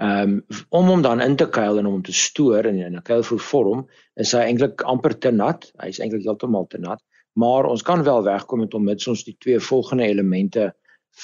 Ehm 0.00 0.30
um, 0.32 0.60
om 0.68 0.86
hom 0.88 1.02
dan 1.02 1.20
in 1.20 1.36
te 1.36 1.46
kuil 1.46 1.78
en 1.78 1.86
om 1.86 2.02
te 2.02 2.12
stoor 2.12 2.66
in 2.66 2.78
'n 2.80 3.02
kuilvoer 3.02 3.40
vorm 3.40 3.88
is 4.16 4.32
hy 4.32 4.44
eintlik 4.48 4.82
amper 4.82 5.18
te 5.18 5.30
nat. 5.30 5.72
Hy's 5.78 6.00
eintlik 6.00 6.24
heeltemal 6.24 6.66
te 6.66 6.78
nat, 6.78 7.02
maar 7.32 7.64
ons 7.64 7.82
kan 7.82 8.02
wel 8.02 8.22
wegkom 8.22 8.60
met 8.60 8.72
hom 8.72 8.84
mits 8.84 9.06
ons 9.06 9.24
die 9.24 9.36
twee 9.38 9.60
volgende 9.60 10.06
elemente 10.06 10.72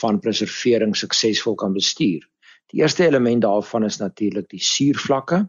van 0.00 0.20
preservering 0.20 0.96
suksesvol 0.96 1.54
kan 1.54 1.72
bestuur. 1.72 2.28
Die 2.68 2.82
eerste 2.82 3.06
element 3.06 3.42
daarvan 3.42 3.84
is 3.84 3.96
natuurlik 3.96 4.48
die 4.48 4.62
suurvlakke. 4.62 5.48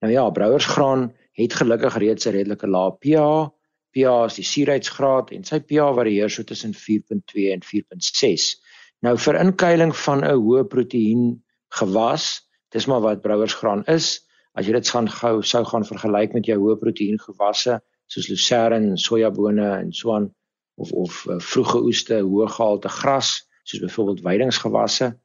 Nou 0.00 0.12
ja, 0.12 0.30
brouersgraan 0.30 1.10
het 1.36 1.54
gelukkig 1.54 1.96
reeds 1.96 2.26
'n 2.26 2.32
redelike 2.36 2.66
lae 2.66 2.92
pH. 3.00 3.50
pH 3.90 4.24
is 4.26 4.34
die 4.34 4.44
suurheidsgraad 4.44 5.30
en 5.30 5.44
sy 5.44 5.58
pH 5.60 5.92
varieer 5.98 6.30
so 6.30 6.42
tussen 6.42 6.74
4.2 6.74 7.52
en 7.52 7.62
4.6. 7.62 8.56
Nou 9.00 9.18
vir 9.18 9.40
inkuiling 9.40 9.96
van 9.96 10.24
'n 10.24 10.40
hoë 10.40 10.64
proteïen 10.64 11.42
gewas, 11.68 12.48
dis 12.70 12.86
maar 12.86 13.00
wat 13.00 13.22
brouersgraan 13.22 13.84
is. 13.86 14.26
As 14.54 14.66
jy 14.66 14.72
dit 14.72 14.88
gaan 14.88 15.08
gou 15.08 15.42
sou 15.42 15.64
gaan 15.64 15.84
vergelyk 15.84 16.32
met 16.32 16.46
jou 16.46 16.58
hoë 16.58 16.78
proteïen 16.78 17.20
gewasse 17.20 17.80
soos 18.06 18.28
lucerne 18.28 18.76
en 18.76 18.98
sojabone 18.98 19.68
en 19.78 19.92
so 19.92 20.14
aan, 20.14 20.34
of 20.74 20.92
of 20.92 21.26
uh, 21.26 21.38
vroeë 21.38 21.82
oeste, 21.84 22.20
hoë 22.20 22.48
gehalte 22.48 22.88
gras 22.88 23.46
soos 23.62 23.80
byvoorbeeld 23.80 24.20
weidingsgewasse. 24.20 25.16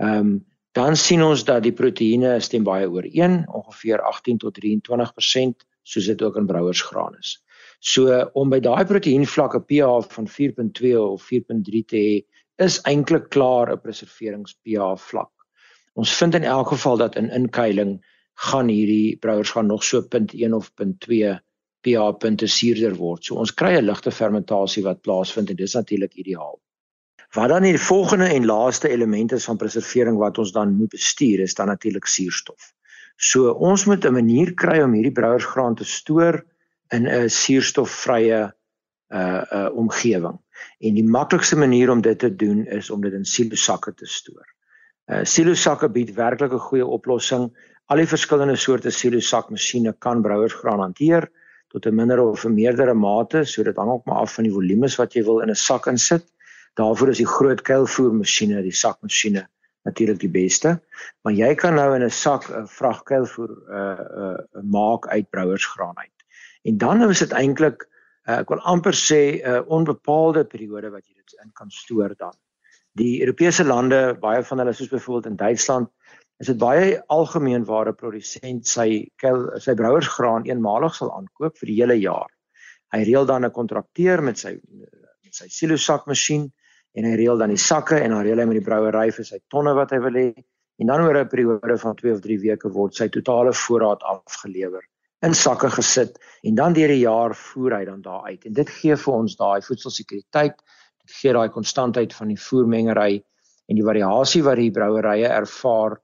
Ehm 0.00 0.18
um, 0.18 0.46
dan 0.74 0.96
sien 0.98 1.22
ons 1.22 1.44
dat 1.46 1.62
die 1.62 1.72
proteïene 1.72 2.40
stem 2.42 2.64
baie 2.66 2.88
ooreen, 2.90 3.44
ongeveer 3.46 4.02
18 4.02 4.40
tot 4.42 4.58
23% 4.58 5.66
soos 5.86 6.06
dit 6.10 6.22
ook 6.22 6.38
in 6.40 6.48
brouersgraan 6.50 7.14
is. 7.20 7.36
So 7.84 8.16
om 8.34 8.50
by 8.50 8.58
daai 8.64 8.82
proteïenvlakke 8.88 9.60
pH 9.68 10.08
van 10.16 10.26
4.2 10.26 10.94
of 10.98 11.28
4.3 11.30 11.84
te 11.92 12.00
hê, 12.00 12.16
is 12.64 12.80
eintlik 12.90 13.30
klaar 13.34 13.70
'n 13.72 13.82
preserverings 13.84 14.56
pH 14.64 14.98
vlak. 15.10 15.30
Ons 15.94 16.16
vind 16.18 16.34
in 16.34 16.44
elk 16.44 16.68
geval 16.74 16.96
dat 16.96 17.16
in 17.16 17.30
inkeiling 17.30 18.00
gaan 18.34 18.68
hierdie 18.68 19.16
brouers 19.18 19.50
gaan 19.50 19.66
nog 19.66 19.84
so 19.84 20.02
0.1 20.02 20.54
of 20.54 20.70
0.2 20.74 21.38
pH 21.84 22.18
punte 22.18 22.46
suurder 22.46 22.94
word. 22.96 23.24
So 23.24 23.36
ons 23.36 23.54
kry 23.54 23.76
'n 23.78 23.86
ligte 23.86 24.10
fermentasie 24.10 24.82
wat 24.82 25.02
plaasvind 25.02 25.50
en 25.50 25.56
dis 25.56 25.74
natuurlik 25.74 26.14
ideaal. 26.14 26.58
Wat 27.34 27.48
dan 27.50 27.62
die 27.66 27.78
volgende 27.78 28.28
en 28.30 28.44
laaste 28.46 28.88
element 28.88 29.32
is 29.32 29.44
van 29.44 29.56
preservering 29.58 30.16
wat 30.16 30.38
ons 30.38 30.52
dan 30.54 30.76
moet 30.78 30.88
bestuur 30.88 31.40
is 31.42 31.54
dan 31.54 31.66
natuurlik 31.66 32.06
suurstof. 32.06 32.72
So 33.16 33.50
ons 33.50 33.84
moet 33.84 34.04
'n 34.04 34.12
manier 34.12 34.54
kry 34.54 34.82
om 34.82 34.92
hierdie 34.92 35.12
brouersgraan 35.12 35.74
te 35.74 35.84
stoor 35.84 36.44
in 36.88 37.08
'n 37.08 37.28
suurstofvrye 37.28 38.54
uh 39.08 39.42
uh 39.52 39.68
omgewing. 39.74 40.38
En 40.78 40.94
die 40.94 41.04
maklikste 41.04 41.56
manier 41.56 41.90
om 41.90 42.00
dit 42.00 42.18
te 42.18 42.36
doen 42.36 42.66
is 42.66 42.90
om 42.90 43.00
dit 43.00 43.12
in 43.12 43.24
silosakke 43.24 43.94
te 43.94 44.06
stoor. 44.06 44.46
Uh 45.06 45.24
silosakke 45.24 45.88
bied 45.88 46.14
werklik 46.14 46.52
'n 46.52 46.58
goeie 46.68 46.86
oplossing. 46.86 47.50
Al 47.86 47.96
die 47.96 48.06
verskillende 48.06 48.56
soorte 48.56 48.90
silosakmasjiene 48.90 49.94
kan 49.98 50.22
brouersgraan 50.22 50.80
hanteer 50.80 51.30
tot 51.68 51.86
'n 51.86 51.94
minder 51.94 52.20
of 52.20 52.44
'n 52.44 52.54
meerdere 52.54 52.94
mate, 52.94 53.44
so 53.44 53.62
dit 53.62 53.76
hang 53.76 53.90
ook 53.90 54.04
maar 54.04 54.16
af 54.16 54.34
van 54.34 54.44
die 54.44 54.52
volumes 54.52 54.96
wat 54.96 55.14
jy 55.14 55.24
wil 55.24 55.40
in 55.40 55.50
'n 55.50 55.54
sak 55.54 55.86
insit. 55.86 56.33
Daarvoor 56.74 57.08
is 57.08 57.22
die 57.22 57.30
groot 57.30 57.62
kuilvoermasjiene, 57.62 58.62
die 58.62 58.74
sakmasjiene 58.74 59.46
natuurlik 59.84 60.20
die 60.20 60.32
beste. 60.32 60.78
Maar 61.22 61.36
jy 61.36 61.54
kan 61.60 61.74
nou 61.74 61.94
in 61.94 62.02
'n 62.02 62.10
sak 62.10 62.48
'n 62.50 62.66
vrag 62.66 63.02
kuilvoer 63.02 63.52
uh 63.68 64.04
uh 64.22 64.62
maak 64.62 65.06
uit 65.08 65.30
brouersgraan 65.30 65.98
uit. 65.98 66.18
En 66.62 66.78
dan 66.78 67.10
is 67.10 67.18
dit 67.18 67.32
eintlik 67.32 67.88
uh, 68.28 68.38
ek 68.38 68.48
wil 68.48 68.60
amper 68.60 68.94
sê 68.94 69.20
'n 69.36 69.48
uh, 69.50 69.60
onbepaalde 69.66 70.44
periode 70.44 70.90
wat 70.90 71.06
jy 71.06 71.14
dit 71.14 71.36
in 71.44 71.52
kan 71.52 71.70
stoor 71.70 72.14
dan. 72.16 72.32
Die 72.92 73.20
Europese 73.20 73.64
lande, 73.64 74.16
baie 74.20 74.42
van 74.42 74.58
hulle 74.58 74.72
soos 74.72 74.88
byvoorbeeld 74.88 75.26
in 75.26 75.36
Duitsland, 75.36 75.88
is 76.38 76.46
dit 76.46 76.58
baie 76.58 77.02
algemeen 77.06 77.64
waar 77.64 77.88
'n 77.88 77.94
produsent 77.94 78.66
sy 78.66 79.10
kuil 79.16 79.50
sy 79.60 79.74
brouersgraan 79.74 80.46
eenmalig 80.46 80.94
sal 80.94 81.12
aankoop 81.12 81.58
vir 81.58 81.66
die 81.66 81.80
hele 81.80 81.98
jaar. 82.00 82.30
Hy 82.92 83.02
reël 83.02 83.26
dan 83.26 83.44
'n 83.44 83.50
kontrakteur 83.50 84.22
met 84.22 84.38
sy 84.38 84.58
met 85.22 85.34
sy 85.34 85.48
silosakmasjien 85.48 86.52
en 86.94 87.04
hy 87.08 87.14
reël 87.18 87.38
dan 87.38 87.52
die 87.52 87.60
sakke 87.60 87.98
en 88.00 88.14
dan 88.14 88.24
reël 88.26 88.42
hy 88.42 88.48
met 88.50 88.60
die 88.60 88.66
brouery 88.66 89.10
vir 89.16 89.26
sy 89.28 89.40
tonne 89.50 89.74
wat 89.74 89.94
hy 89.94 90.00
wil 90.04 90.18
hê. 90.20 90.28
En 90.82 90.90
dan 90.90 91.04
oor 91.06 91.18
'n 91.18 91.28
periode 91.28 91.78
van 91.78 91.94
2 91.96 92.12
of 92.12 92.20
3 92.20 92.38
weke 92.42 92.68
word 92.68 92.94
sy 92.94 93.08
totale 93.08 93.52
voorraad 93.52 94.02
afgelewer 94.02 94.82
in 95.22 95.34
sakke 95.34 95.70
gesit 95.70 96.18
en 96.42 96.54
dan 96.54 96.74
deur 96.76 96.88
die 96.88 97.04
jaar 97.04 97.34
voer 97.34 97.78
hy 97.78 97.84
dan 97.84 98.02
daar 98.02 98.26
uit. 98.28 98.44
En 98.44 98.52
dit 98.52 98.70
gee 98.70 98.96
vir 98.96 99.14
ons 99.14 99.36
daai 99.36 99.62
voedselsekuriteit 99.62 100.56
dit 101.04 101.14
gee 101.20 101.32
daai 101.32 101.48
konstantheid 101.48 102.14
van 102.16 102.28
die 102.28 102.40
voermengery 102.40 103.22
en 103.68 103.78
die 103.78 103.86
variasie 103.86 104.42
wat 104.44 104.60
die 104.60 104.72
brouerye 104.72 105.28
ervaar 105.28 105.98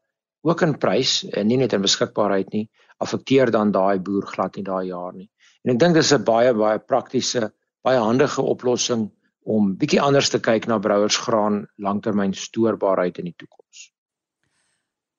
ook 0.48 0.62
in 0.64 0.76
prys 0.80 1.24
en 1.36 1.48
nie 1.48 1.58
net 1.60 1.74
in 1.76 1.84
beskikbaarheid 1.84 2.52
nie 2.52 2.66
affekteer 3.04 3.50
dan 3.52 3.72
daai 3.72 3.98
boer 3.98 4.26
glad 4.28 4.56
nie 4.56 4.64
daai 4.64 4.86
jaar 4.88 5.12
nie. 5.12 5.28
En 5.64 5.74
ek 5.74 5.80
dink 5.80 5.94
dis 5.94 6.12
'n 6.12 6.24
baie 6.24 6.52
baie 6.54 6.78
praktiese 6.78 7.50
baie 7.84 7.98
handige 7.98 8.42
oplossing 8.42 9.10
om 9.50 9.72
bietjie 9.80 10.00
anders 10.02 10.30
te 10.30 10.40
kyk 10.42 10.68
na 10.70 10.78
brouersgraan 10.82 11.64
langtermyn 11.82 12.34
stoorbaarheid 12.36 13.18
in 13.22 13.30
die 13.30 13.36
toekoms. 13.36 13.88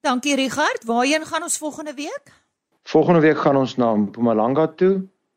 Dankie 0.06 0.36
Richard. 0.40 0.86
Waarheen 0.90 1.26
gaan 1.30 1.44
ons 1.44 1.58
volgende 1.62 1.94
week? 1.94 2.32
Volgende 2.90 3.22
week 3.22 3.38
gaan 3.38 3.60
ons 3.60 3.76
na 3.78 3.92
Mpumalanga 3.96 4.68
toe 4.80 4.96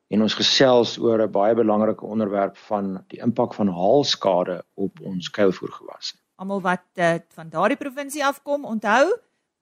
en 0.08 0.22
ons 0.22 0.36
gesels 0.38 0.96
oor 0.98 1.22
'n 1.22 1.30
baie 1.30 1.54
belangrike 1.54 2.06
onderwerp 2.06 2.56
van 2.68 3.04
die 3.08 3.20
impak 3.20 3.54
van 3.54 3.68
haalskade 3.68 4.62
op 4.74 5.00
ons 5.00 5.30
kuilvoergewasse. 5.30 6.16
Almal 6.36 6.60
wat 6.60 6.86
uh, 6.94 7.14
van 7.28 7.48
daardie 7.48 7.76
provinsie 7.76 8.24
afkom, 8.24 8.64
onthou, 8.64 9.12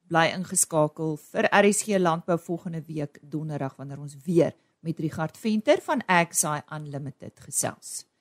bly 0.09 0.27
ingeskakel 0.37 1.17
vir 1.17 1.49
RSG 1.51 1.99
Landbou 1.99 2.39
volgende 2.39 2.83
week 2.87 3.19
donderdag 3.23 3.77
wanneer 3.77 3.99
ons 3.99 4.17
weer 4.25 4.53
met 4.81 4.99
Richard 4.99 5.39
Venter 5.39 5.79
van 5.81 6.03
Agsai 6.07 6.61
Unlimited 6.71 7.41
gesels. 7.41 8.12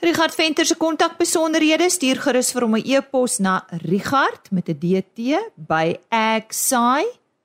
Richard 0.00 0.34
Venter 0.34 0.66
se 0.66 0.74
kontakbesonderhede 0.76 1.88
stuur 1.90 2.18
gerus 2.20 2.52
vir 2.52 2.62
hom 2.66 2.76
'n 2.76 2.84
e-pos 2.84 3.38
na 3.38 3.64
richard 3.88 4.50
met 4.52 4.68
'n 4.68 4.78
dt 4.78 5.18
by 5.56 5.96
agsai.co.za. 6.10 7.36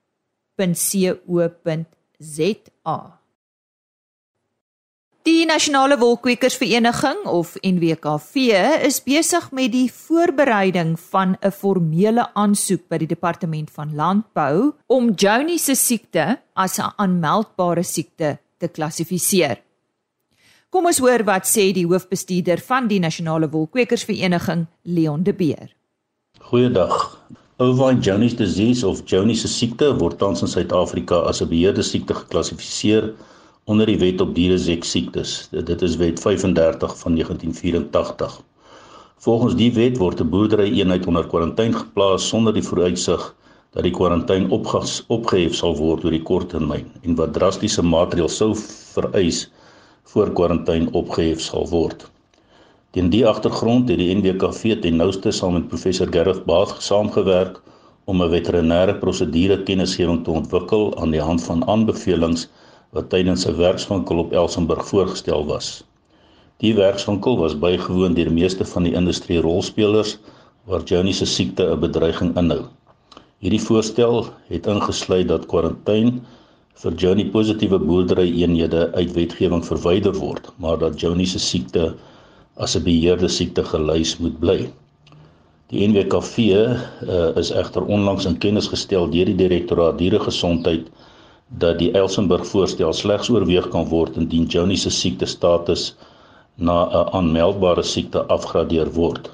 Die 5.24 5.46
Nasionale 5.46 5.98
Wolkwekersvereniging 5.98 7.26
of 7.26 7.56
NWKV 7.62 8.36
is 8.84 9.04
besig 9.04 9.52
met 9.52 9.72
die 9.72 9.92
voorbereiding 9.94 11.00
van 11.00 11.38
'n 11.40 11.52
formele 11.52 12.34
aansoek 12.34 12.88
by 12.90 12.98
die 12.98 13.08
Departement 13.08 13.72
van 13.72 13.96
Landbou 13.96 14.74
om 14.88 15.14
Johnny 15.14 15.58
se 15.58 15.76
siekte 15.76 16.42
as 16.54 16.80
'n 16.80 16.94
aanmeldbare 16.98 17.84
siekte 17.84 18.40
te 18.58 18.68
klassifiseer. 18.68 19.62
Kom 20.72 20.86
ons 20.88 21.02
hoor 21.04 21.20
wat 21.28 21.44
sê 21.50 21.66
die 21.76 21.82
hoofbestuurder 21.84 22.62
van 22.64 22.86
die 22.88 23.02
Nasionale 23.04 23.50
Wolkwekersvereniging, 23.52 24.62
Leon 24.88 25.26
de 25.28 25.34
Beer. 25.36 25.74
Goeiedag. 26.48 26.94
Ovine 27.60 28.00
Jones 28.00 28.38
disease 28.40 28.88
of 28.88 29.02
Jones 29.04 29.44
se 29.44 29.52
siekte 29.52 29.90
word 30.00 30.16
tans 30.24 30.46
in 30.48 30.48
Suid-Afrika 30.48 31.20
as 31.28 31.44
'n 31.44 31.50
beheerde 31.52 31.84
siekte 31.84 32.16
geklassifiseer 32.22 33.12
onder 33.66 33.86
die 33.86 34.00
Wet 34.00 34.22
op 34.22 34.34
Dieresiek 34.36 34.88
siektes. 34.88 35.50
Dit 35.52 35.82
is 35.82 35.98
Wet 35.98 36.20
35 36.20 36.98
van 37.04 37.20
1984. 37.20 38.42
Volgens 39.18 39.56
die 39.56 39.74
wet 39.74 39.98
word 39.98 40.22
'n 40.22 40.30
boerdery 40.30 40.72
eenheid 40.80 41.06
onder 41.06 41.28
kwarantyne 41.28 41.74
geplaas 41.84 42.28
sonder 42.28 42.54
die 42.54 42.64
vooruitsig 42.64 43.36
dat 43.74 43.84
die 43.84 43.92
kwarantyne 43.92 44.48
opgehef 45.08 45.54
sal 45.56 45.76
word 45.76 46.06
oor 46.06 46.12
die 46.12 46.24
kort 46.24 46.50
termyn 46.50 46.88
en 47.04 47.16
wat 47.16 47.34
drastiese 47.34 47.82
maatreëls 47.84 48.38
sou 48.38 48.56
vereis 48.56 49.50
voor 50.12 50.32
kwarantyne 50.36 50.89
opgehef 50.91 51.39
sal 51.39 51.67
word. 51.71 52.02
Teen 52.91 53.10
die 53.12 53.21
agtergrond 53.28 53.88
het 53.89 54.00
die 54.02 54.10
NWKV 54.17 54.82
ten 54.84 54.97
nouste 55.00 55.32
saam 55.32 55.54
met 55.56 55.69
professor 55.71 56.10
Gerard 56.12 56.41
Baas 56.50 56.74
saamgewerk 56.88 57.62
om 58.12 58.24
'n 58.24 58.32
veterinêre 58.34 58.95
prosedure 59.04 59.58
kennisgewing 59.69 60.24
te 60.24 60.32
ontwikkel 60.32 60.91
aan 61.02 61.15
die 61.15 61.24
hand 61.28 61.43
van 61.43 61.63
aanbevelings 61.76 62.50
wat 62.97 63.10
tydens 63.13 63.47
'n 63.47 63.56
werkswinkel 63.56 64.17
op 64.26 64.34
Elsenburg 64.34 64.84
voorgestel 64.88 65.45
was. 65.45 65.84
Die 66.58 66.76
werkswinkel 66.76 67.38
was 67.38 67.60
bygewoon 67.60 68.13
deur 68.13 68.32
meeste 68.32 68.65
van 68.65 68.84
die 68.84 68.93
industrie 68.93 69.39
rolspelers 69.41 70.17
waar 70.65 70.84
Johnny 70.84 71.12
se 71.12 71.26
siekte 71.26 71.63
'n 71.71 71.80
bedreiging 71.80 72.36
inhou. 72.38 72.62
Hierdie 73.39 73.62
voorstel 73.62 74.26
het 74.47 74.67
ingesluit 74.67 75.28
dat 75.28 75.45
kwarantyne 75.45 76.19
vir 76.80 76.94
Johnny 77.02 77.26
positiewe 77.34 77.80
boerdery 77.80 78.28
eenhede 78.44 78.92
uit 78.94 79.12
wetgewing 79.14 79.64
verwyder 79.66 80.16
word, 80.18 80.52
maar 80.58 80.78
dat 80.80 81.00
Johnny 81.02 81.26
se 81.26 81.40
siekte 81.40 81.96
as 82.56 82.76
'n 82.76 82.84
beheerde 82.84 83.28
siekte 83.28 83.64
gelys 83.64 84.18
moet 84.18 84.40
bly. 84.40 84.60
Die 85.72 85.88
NWKV 85.88 86.38
uh, 86.38 86.72
eh, 87.08 87.38
is 87.40 87.52
egter 87.52 87.86
onlangs 87.98 88.26
in 88.26 88.38
kennis 88.38 88.68
gestel 88.68 89.10
deur 89.10 89.26
die 89.26 89.36
Direktoraat 89.36 89.98
Dieregesondheid 89.98 90.90
dat 91.64 91.80
die 91.80 91.92
Elsenburg 91.92 92.46
voorstel 92.48 92.94
slegs 92.94 93.30
oorweeg 93.30 93.68
kan 93.72 93.88
word 93.92 94.18
indien 94.18 94.48
Johnny 94.48 94.76
se 94.76 94.90
siekte 94.90 95.26
status 95.26 95.96
na 96.56 96.78
'n 96.88 97.08
aanmeldbare 97.20 97.84
siekte 97.84 98.24
afgradeer 98.38 98.92
word. 98.94 99.32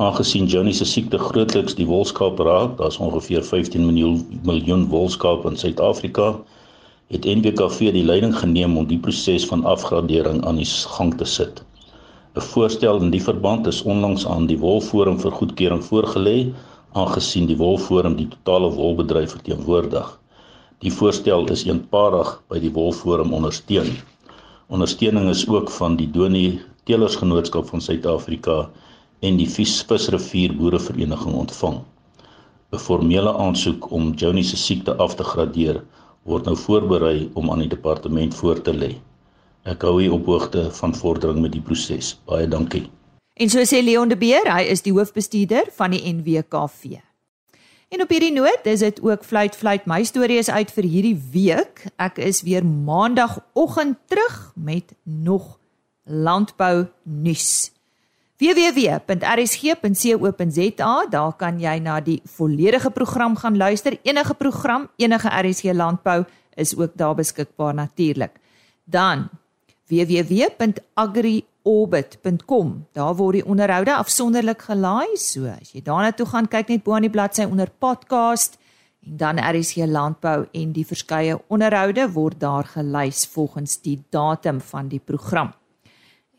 Aangesien 0.00 0.46
Johnny 0.48 0.72
se 0.72 0.86
siekte 0.88 1.18
grootliks 1.20 1.74
die 1.76 1.84
wolskaap 1.84 2.38
raak, 2.46 2.78
daar's 2.78 2.96
ongeveer 3.04 3.42
15 3.44 3.82
miljoen 3.84 4.38
miljoen 4.48 4.86
wolskaap 4.88 5.44
in 5.50 5.58
Suid-Afrika, 5.60 6.28
het 7.12 7.28
NWKV 7.28 7.90
die 7.98 8.06
leiding 8.08 8.32
geneem 8.38 8.78
om 8.80 8.86
die 8.88 8.98
proses 9.04 9.44
van 9.50 9.66
afgradering 9.68 10.40
aan 10.48 10.62
die 10.62 10.70
gang 10.94 11.12
te 11.20 11.28
sit. 11.34 11.60
'n 12.32 12.46
Voorstel 12.48 13.02
in 13.04 13.12
die 13.12 13.22
verband 13.26 13.68
is 13.74 13.82
onlangs 13.82 14.26
aan 14.26 14.48
die 14.48 14.58
Wolforum 14.64 15.20
vir 15.20 15.36
goedkeuring 15.42 15.84
voorgelê, 15.90 16.36
aangesien 16.96 17.52
die 17.52 17.60
Wolforum 17.60 18.16
die 18.16 18.28
totale 18.32 18.72
wolbedryf 18.80 19.36
verteenwoordig. 19.36 20.18
Die 20.78 20.92
voorstel 20.92 21.44
is 21.52 21.68
eenparig 21.68 22.38
by 22.48 22.58
die 22.58 22.72
Wolforum 22.72 23.36
ondersteun. 23.36 23.98
Ondersteuning 24.68 25.28
is 25.28 25.48
ook 25.48 25.70
van 25.70 26.00
die 26.00 26.08
Doni 26.10 26.60
Telersgenootskap 26.84 27.68
van 27.68 27.84
Suid-Afrika 27.84 28.70
en 29.20 29.36
die 29.36 29.48
Visvisrivier 29.48 30.54
Boerevereniging 30.56 31.34
ontvang. 31.34 31.80
'n 32.72 32.78
Formele 32.78 33.32
aansoek 33.34 33.90
om 33.90 34.12
Johnny 34.14 34.42
se 34.42 34.56
siekte 34.56 34.94
af 34.96 35.14
te 35.14 35.24
gradeer 35.24 35.82
word 36.22 36.44
nou 36.44 36.56
voorberei 36.56 37.30
om 37.34 37.50
aan 37.50 37.64
die 37.64 37.68
departement 37.68 38.34
voor 38.34 38.60
te 38.62 38.72
lê. 38.72 38.94
Ek 39.64 39.82
hou 39.82 40.02
u 40.02 40.08
op 40.08 40.26
hoogte 40.26 40.70
van 40.72 40.94
vordering 40.94 41.40
met 41.40 41.52
die 41.52 41.60
proses. 41.60 42.14
Baie 42.24 42.48
dankie. 42.48 42.86
En 43.34 43.50
so 43.50 43.64
sê 43.64 43.82
Leon 43.82 44.08
de 44.08 44.16
Beer, 44.16 44.46
hy 44.54 44.68
is 44.70 44.82
die 44.82 44.92
hoofbestuurder 44.92 45.72
van 45.76 45.90
die 45.90 46.12
NWKV. 46.12 47.00
En 47.90 48.02
op 48.02 48.12
hierdie 48.12 48.32
noot 48.32 48.66
is 48.70 48.84
dit 48.84 49.00
ook 49.02 49.24
fluit 49.24 49.56
fluit 49.56 49.86
my 49.86 50.04
storie 50.04 50.38
is 50.38 50.50
uit 50.50 50.70
vir 50.70 50.86
hierdie 50.86 51.18
week. 51.32 51.84
Ek 51.98 52.22
is 52.22 52.44
weer 52.46 52.64
maandagooggend 52.64 53.98
terug 54.06 54.52
met 54.54 54.94
nog 55.02 55.58
landbou 56.04 56.86
nuus 57.02 57.72
www.rsg.co.za 58.40 60.92
daar 61.12 61.34
kan 61.36 61.60
jy 61.60 61.76
na 61.84 62.00
die 62.00 62.24
volledige 62.24 62.88
program 62.90 63.36
gaan 63.36 63.56
luister. 63.56 63.98
Enige 64.02 64.34
program 64.34 64.88
enige 64.96 65.28
RSG 65.28 65.64
landbou 65.76 66.24
is 66.54 66.76
ook 66.76 66.90
daar 66.96 67.14
beskikbaar 67.14 67.74
natuurlik. 67.74 68.30
Dan 68.84 69.28
www.agriorbit.com 69.88 72.86
daar 72.92 73.16
word 73.16 73.32
die 73.32 73.46
onderhoude 73.46 73.94
afsonderlik 73.94 74.62
gelaai. 74.62 75.16
So 75.16 75.44
as 75.44 75.72
jy 75.74 75.82
daarna 75.84 76.12
toe 76.16 76.26
gaan 76.26 76.48
kyk 76.48 76.68
net 76.72 76.82
bo 76.82 76.92
aan 76.96 77.02
die 77.04 77.12
bladsy 77.12 77.44
onder 77.44 77.68
podcast 77.78 78.56
en 79.04 79.16
dan 79.20 79.36
RSG 79.36 79.76
landbou 79.84 80.48
en 80.52 80.72
die 80.72 80.86
verskeie 80.86 81.40
onderhoude 81.48 82.12
word 82.12 82.40
daar 82.40 82.64
gelys 82.64 83.26
volgens 83.26 83.80
die 83.84 84.04
datum 84.08 84.60
van 84.60 84.88
die 84.88 85.00
program 85.04 85.52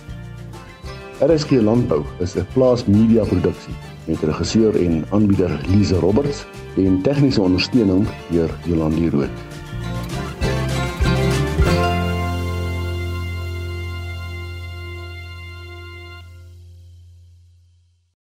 RSG 1.19 1.49
Landbou 1.61 2.03
is 2.19 2.35
'n 2.35 2.47
plaasmedia 2.53 3.23
produksie 3.23 3.73
met 4.05 4.19
regisseur 4.19 4.85
en 4.85 5.05
aanbieder 5.11 5.61
Lize 5.67 5.95
Roberts 5.95 6.45
en 6.75 7.01
tegniese 7.01 7.41
ondersteuning 7.41 8.07
deur 8.29 8.59
Jolande 8.65 9.09
Rooi. 9.09 9.29